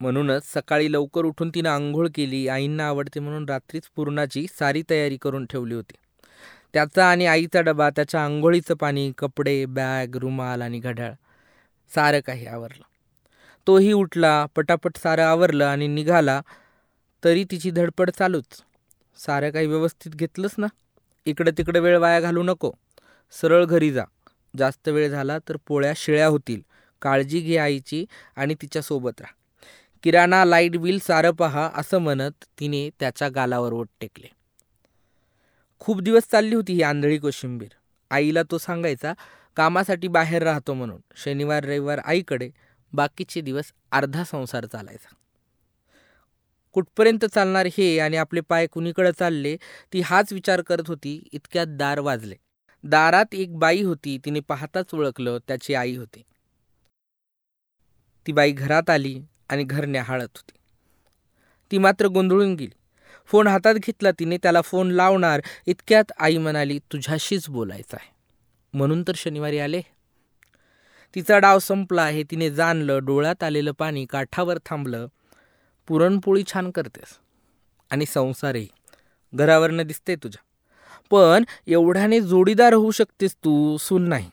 म्हणूनच 0.00 0.52
सकाळी 0.54 0.92
लवकर 0.92 1.24
उठून 1.24 1.50
तिनं 1.54 1.68
आंघोळ 1.68 2.08
केली 2.14 2.48
आईंना 2.48 2.86
आवडते 2.88 3.20
म्हणून 3.20 3.48
रात्रीच 3.48 3.82
पूर्णाची 3.96 4.46
सारी 4.58 4.82
तयारी 4.90 5.16
करून 5.16 5.46
ठेवली 5.46 5.74
होती. 5.74 5.94
त्याचा 6.72 7.10
आणि 7.10 7.26
आईचा 7.26 7.60
डबा 7.60 7.90
त्याच्या 7.90 8.24
आंघोळीचं 8.24 8.74
पाणी 8.74 9.12
कपडे 9.18 9.66
बॅग 9.66 10.16
रुमाल 10.16 10.62
आणि 10.62 10.78
घड्याळ 10.78 11.12
सारं 11.94 12.20
काही 12.20 12.46
आवरलं. 12.46 12.82
तोही 13.66 13.92
उठला 13.92 14.46
पटापट 14.56 14.96
सारं 14.96 15.22
आवरलं 15.22 15.64
आणि 15.64 15.86
निघाला 15.86 16.42
तरी 17.24 17.44
तिची 17.44 17.70
धडपड 17.70 18.10
चालूच. 18.10 18.62
सारं 19.16 19.50
काही 19.50 19.66
व्यवस्थित 19.66 20.12
घेतलंच 20.12 20.54
ना? 20.58 20.66
इकडं 21.26 21.50
तिकडं 21.58 21.80
वेळ 21.80 21.96
वाया 21.98 22.20
घालू 22.20 22.42
नको. 22.42 22.72
सरळ 23.32 23.64
घरी 23.64 23.90
जा. 23.92 24.04
जास्त 24.58 24.88
वेळ 24.88 25.08
झाला 25.08 25.38
तर 25.38 25.56
पोळ्या 25.66 25.92
शिळ्या 25.96 26.26
होतील. 26.26 26.60
काळजी 27.02 27.40
घे 27.40 27.56
आईची 27.56 28.04
आणि 28.36 28.54
तिच्यासोबत 28.62 29.20
राहा. 29.20 29.34
किराणा 30.02 30.44
लाइट 30.44 30.76
बिल 30.76 30.98
सारं 30.98 31.30
पहा 31.30 31.70
असं 31.74 31.98
म्हणत 31.98 32.44
तिने 32.60 32.90
त्याच्या 33.00 33.28
गालावर 33.28 33.72
ओट 33.72 33.88
टेकले. 34.00 34.28
खूप 35.78 36.00
दिवस 36.00 36.22
चालली 36.32 36.54
होती 36.54 36.72
ही 36.72 36.82
आंधळी 36.82 37.18
कोशिंबीर. 37.18 37.68
आईला 38.10 38.42
तो 38.42 38.58
सांगायचा 38.58 39.12
कामासाठी 39.56 40.08
बाहेर 40.08 40.42
राहतो 40.42 40.74
म्हणून. 40.74 41.00
शनिवार 41.16 41.64
रविवार 41.64 41.98
आईकडे. 41.98 42.50
बाकीचे 42.92 43.40
दिवस 43.40 43.72
अर्धा 43.92 44.24
संसार 44.24 44.66
चालायचा. 44.66 45.14
कुठपर्यंत 46.74 47.24
चालणार 47.24 47.66
हे 47.66 47.98
आणि 47.98 48.16
आपले 48.16 48.40
पाय 48.40 48.66
कुणीकडे 48.66 49.12
चालले 49.12 49.56
ती 49.92 50.00
हाच 50.00 50.32
विचार 50.32 50.60
करत 50.60 50.88
होती 50.88 51.28
इतक्यात 51.32 51.66
दार 51.68 51.98
वाजले. 51.98 52.34
दारात 52.84 53.34
एक 53.34 53.58
बाई 53.58 53.82
होती 53.82 54.18
तिने 54.24 54.40
पाहताच 54.40 54.94
ओळखलं 54.94 55.38
त्याची 55.48 55.74
आई 55.74 55.96
होती. 55.96 56.22
ती 58.26 58.32
बाई 58.32 58.52
घरात 58.52 58.90
आली 58.90 59.20
आणि 59.48 59.64
घर 59.64 59.84
न्याहाळत 59.84 60.28
होती. 60.34 60.58
ती 61.70 61.78
मात्र 61.78 62.06
गोंधळून 62.06 62.54
गेली. 62.54 62.74
फोन 63.26 63.46
हातात 63.46 63.74
घेतला 63.74 64.10
तिने 64.10 64.36
त्याला 64.36 64.60
फोन 64.60 64.90
लावणार 64.90 65.40
इतक्यात 65.66 66.12
आई 66.18 66.38
म्हणाली 66.38 66.78
तुझ्याशीच 66.78 67.48
बोलायचं 67.48 67.96
आहे. 68.00 68.12
म्हणून 68.74 69.02
तर 69.02 69.12
शनिवारी 69.16 69.58
आले. 69.58 69.80
तिचा 71.14 71.38
डाव 71.38 71.58
संपला 71.58 72.08
हे 72.08 72.22
तिने 72.22 72.50
जाणलं 72.50 73.04
डोळ्यात 73.04 73.42
आलेलं 73.42 73.72
पाणी 73.72 74.06
काठावर 74.06 74.58
थांबलं 74.64 75.06
पुरणपोळी 75.86 76.44
छान 76.52 76.70
करतेस. 76.70 77.18
आणि 77.90 78.06
संसारही. 78.06 78.68
घरावरनं 79.34 79.82
दिसते 79.82 80.16
तुझ्या. 80.16 80.42
पण 81.10 81.44
एवढ्याने 81.66 82.20
जोडीदार 82.20 82.72
होऊ 82.72 82.90
शकतेस 82.90 83.34
तू 83.34 83.76
सून 83.76 84.08
नाही. 84.08 84.30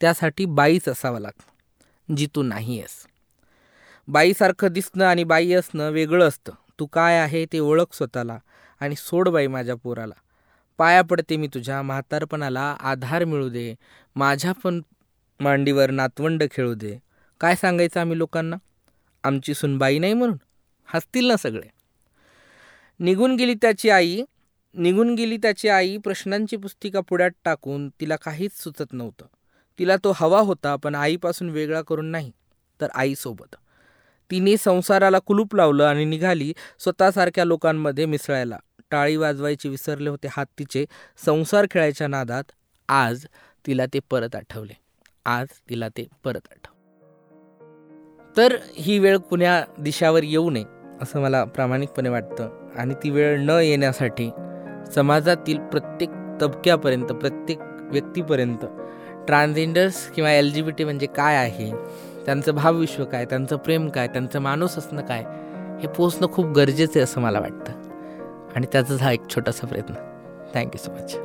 त्यासाठी 0.00 0.44
बाईच 0.44 0.88
असावं 0.88 1.20
लागतं 1.20 2.14
जी 2.14 2.26
तू 2.34 2.42
नाही 2.42 2.78
आहेस. 2.78 3.06
बाईसारखं 4.08 4.68
दिसणं 4.68 5.04
आणि 5.04 5.24
बाई 5.24 5.52
असणं 5.52 5.90
वेगळं 5.90 6.28
असतं. 6.28 6.52
तू 6.80 6.86
काय 6.86 7.18
आहे 7.18 7.46
ते 7.52 7.58
ओळख 7.58 7.94
स्वतःला 7.94 8.38
आणि 8.80 8.94
सोड 8.96 9.28
बाई 9.28 9.46
माझ्या 9.46 9.74
पोराला. 9.74 10.14
पाया 10.78 11.02
पडते 11.02 11.36
मी 11.36 11.48
तुझ्या 11.54 11.82
म्हातारपणाला 11.82 12.76
आधार 12.80 13.24
मिळू 13.24 13.48
दे. 13.48 13.74
माझ्या 14.16 14.52
पण 14.52 14.80
मांडीवर 15.40 15.90
नातवंड 15.90 16.42
खेळू 16.50 16.74
दे. 16.74 16.98
काय 17.40 17.54
सांगायचं 17.54 18.00
आम्ही 18.00 18.18
लोकांना? 18.18 18.56
आमची 19.24 19.54
सुनबाई 19.54 19.98
नाही 19.98 20.14
म्हणून? 20.14 20.36
हसतील 20.94 21.26
ना 21.26 21.36
सगळे. 21.36 21.68
निघून 23.00 23.36
गेली 23.36 23.54
त्याची 23.54 23.90
आई 23.90 24.22
निघून 24.74 25.14
गेली 25.14 25.36
त्याची 25.36 25.68
आई 25.68 25.96
प्रश्नांची 25.96 26.56
पुस्तिका 26.56 27.00
पुढ्यात 27.00 27.30
टाकून 27.44 27.88
तिला 27.88 28.16
काहीच 28.16 28.52
सुचत 28.62 28.92
नव्हतं. 28.92 29.26
तिला 29.78 29.96
तो 29.96 30.12
हवा 30.16 30.40
होता 30.40 30.76
पण 30.76 30.94
आईपासून 30.94 31.48
वेगळा 31.48 31.82
करून 31.82 32.06
नाही 32.06 32.32
तर 32.80 32.88
आईसोबत. 32.94 33.56
तिने 34.30 34.56
संसाराला 34.56 35.18
कुलूप 35.18 35.54
लावलं 35.54 35.84
आणि 35.84 36.04
निघाली 36.04 36.52
स्वतःसारख्या 36.78 37.44
लोकांमध्ये 37.44 38.06
मिसळायला. 38.06 38.58
टाळी 38.90 39.16
वाजवायची 39.16 39.68
विसरले 39.68 40.10
होते 40.10 40.28
हात 40.30 40.46
तिचे. 40.58 40.84
संसार 41.24 41.66
खेळायच्या 41.70 42.08
नादात 42.08 42.44
आज 42.88 43.26
तिला 43.66 43.86
ते 43.86 43.98
परत 44.10 44.36
आठवले. 44.36 44.76
आज 45.26 45.46
तिला 45.70 45.88
ते 45.88 46.06
परत 46.24 46.48
आठव 46.50 46.72
तर 48.36 48.56
ही 48.74 48.98
वेळ 48.98 49.16
कुण्या 49.16 49.64
दिशावर 49.78 50.22
येऊ 50.22 50.50
नये 50.50 50.77
असं 51.02 51.20
मला 51.20 51.44
प्रामाणिकपणे 51.44 52.08
वाटतं. 52.08 52.48
आणि 52.76 52.94
ती 52.94 53.10
वेळ 53.10 53.40
न 53.40 53.50
येण्यासाठी 53.50 54.30
समाजातील 54.94 55.58
प्रत्येक 55.58 56.10
तबक्यापर्यंत 56.42 57.06
प्रत्येक 57.06 57.58
व्यक्तीपर्यंत 57.92 58.64
ट्रान्सजेंडर्स 59.26 60.10
किंवा 60.10 60.32
एल 60.32 60.52
जी 60.52 60.62
बी 60.62 60.70
टी 60.70 60.84
म्हणजे 60.84 61.06
काय 61.06 61.36
आहे 61.36 61.72
त्यांचं 62.26 62.54
भावविश्व 62.54 63.04
काय 63.04 63.24
त्यांचं 63.24 63.56
प्रेम 63.56 63.88
काय 63.88 64.08
त्यांचं 64.08 64.38
माणूस 64.38 64.78
असणं 64.78 65.02
काय 65.02 65.24
हे 65.80 65.88
पोचणं 65.88 66.26
खूप 66.32 66.46
गरजेचं 66.46 66.92
आहे 66.96 67.00
असं 67.00 67.20
मला 67.20 67.40
वाटतं. 67.40 67.72
आणि 68.56 68.66
त्याचाच 68.72 69.02
हा 69.02 69.12
एक 69.12 69.28
छोटासा 69.30 69.66
प्रयत्न. 69.66 69.94
थँक्यू 70.54 70.78
सो 70.78 70.92
मच 70.92 71.16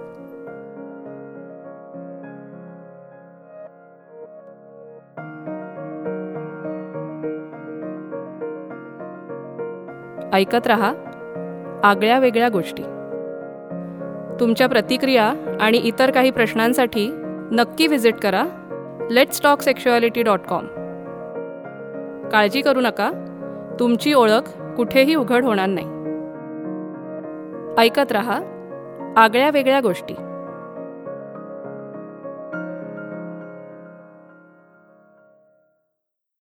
ऐकत 10.34 10.68
रहा 10.68 10.94
आगळ्या 11.84 12.20
वेगळ्या 12.20 12.50
गोष्टी. 12.50 12.84
तुमच्या 14.40 14.68
प्रतिक्रिया 14.68 15.34
आणि 15.62 15.78
इतर 15.78 16.12
काही 16.12 16.32
प्रश्नांसाठी 16.32 17.10
नक्की 17.52 17.88
व्हिजिट 17.88 18.16
करा 18.16 18.44
let's 19.12 19.42
talk 19.42 19.62
sexuality 19.62 20.24
dot 20.24 20.40
com 20.40 20.66
काळजी 22.30 22.62
करू 22.62 22.82
नका 22.82 23.12
तुमची 23.80 24.14
ओळख 24.14 24.50
कुठेही 24.78 25.16
उघड 25.16 25.44
होणार 25.44 25.68
नाही. 25.70 25.88
ऐकत 27.86 28.12
रहा 28.12 28.40
आगळ्या 29.18 29.50
वेगळ्या 29.54 29.80
गोष्टी. 29.82 30.14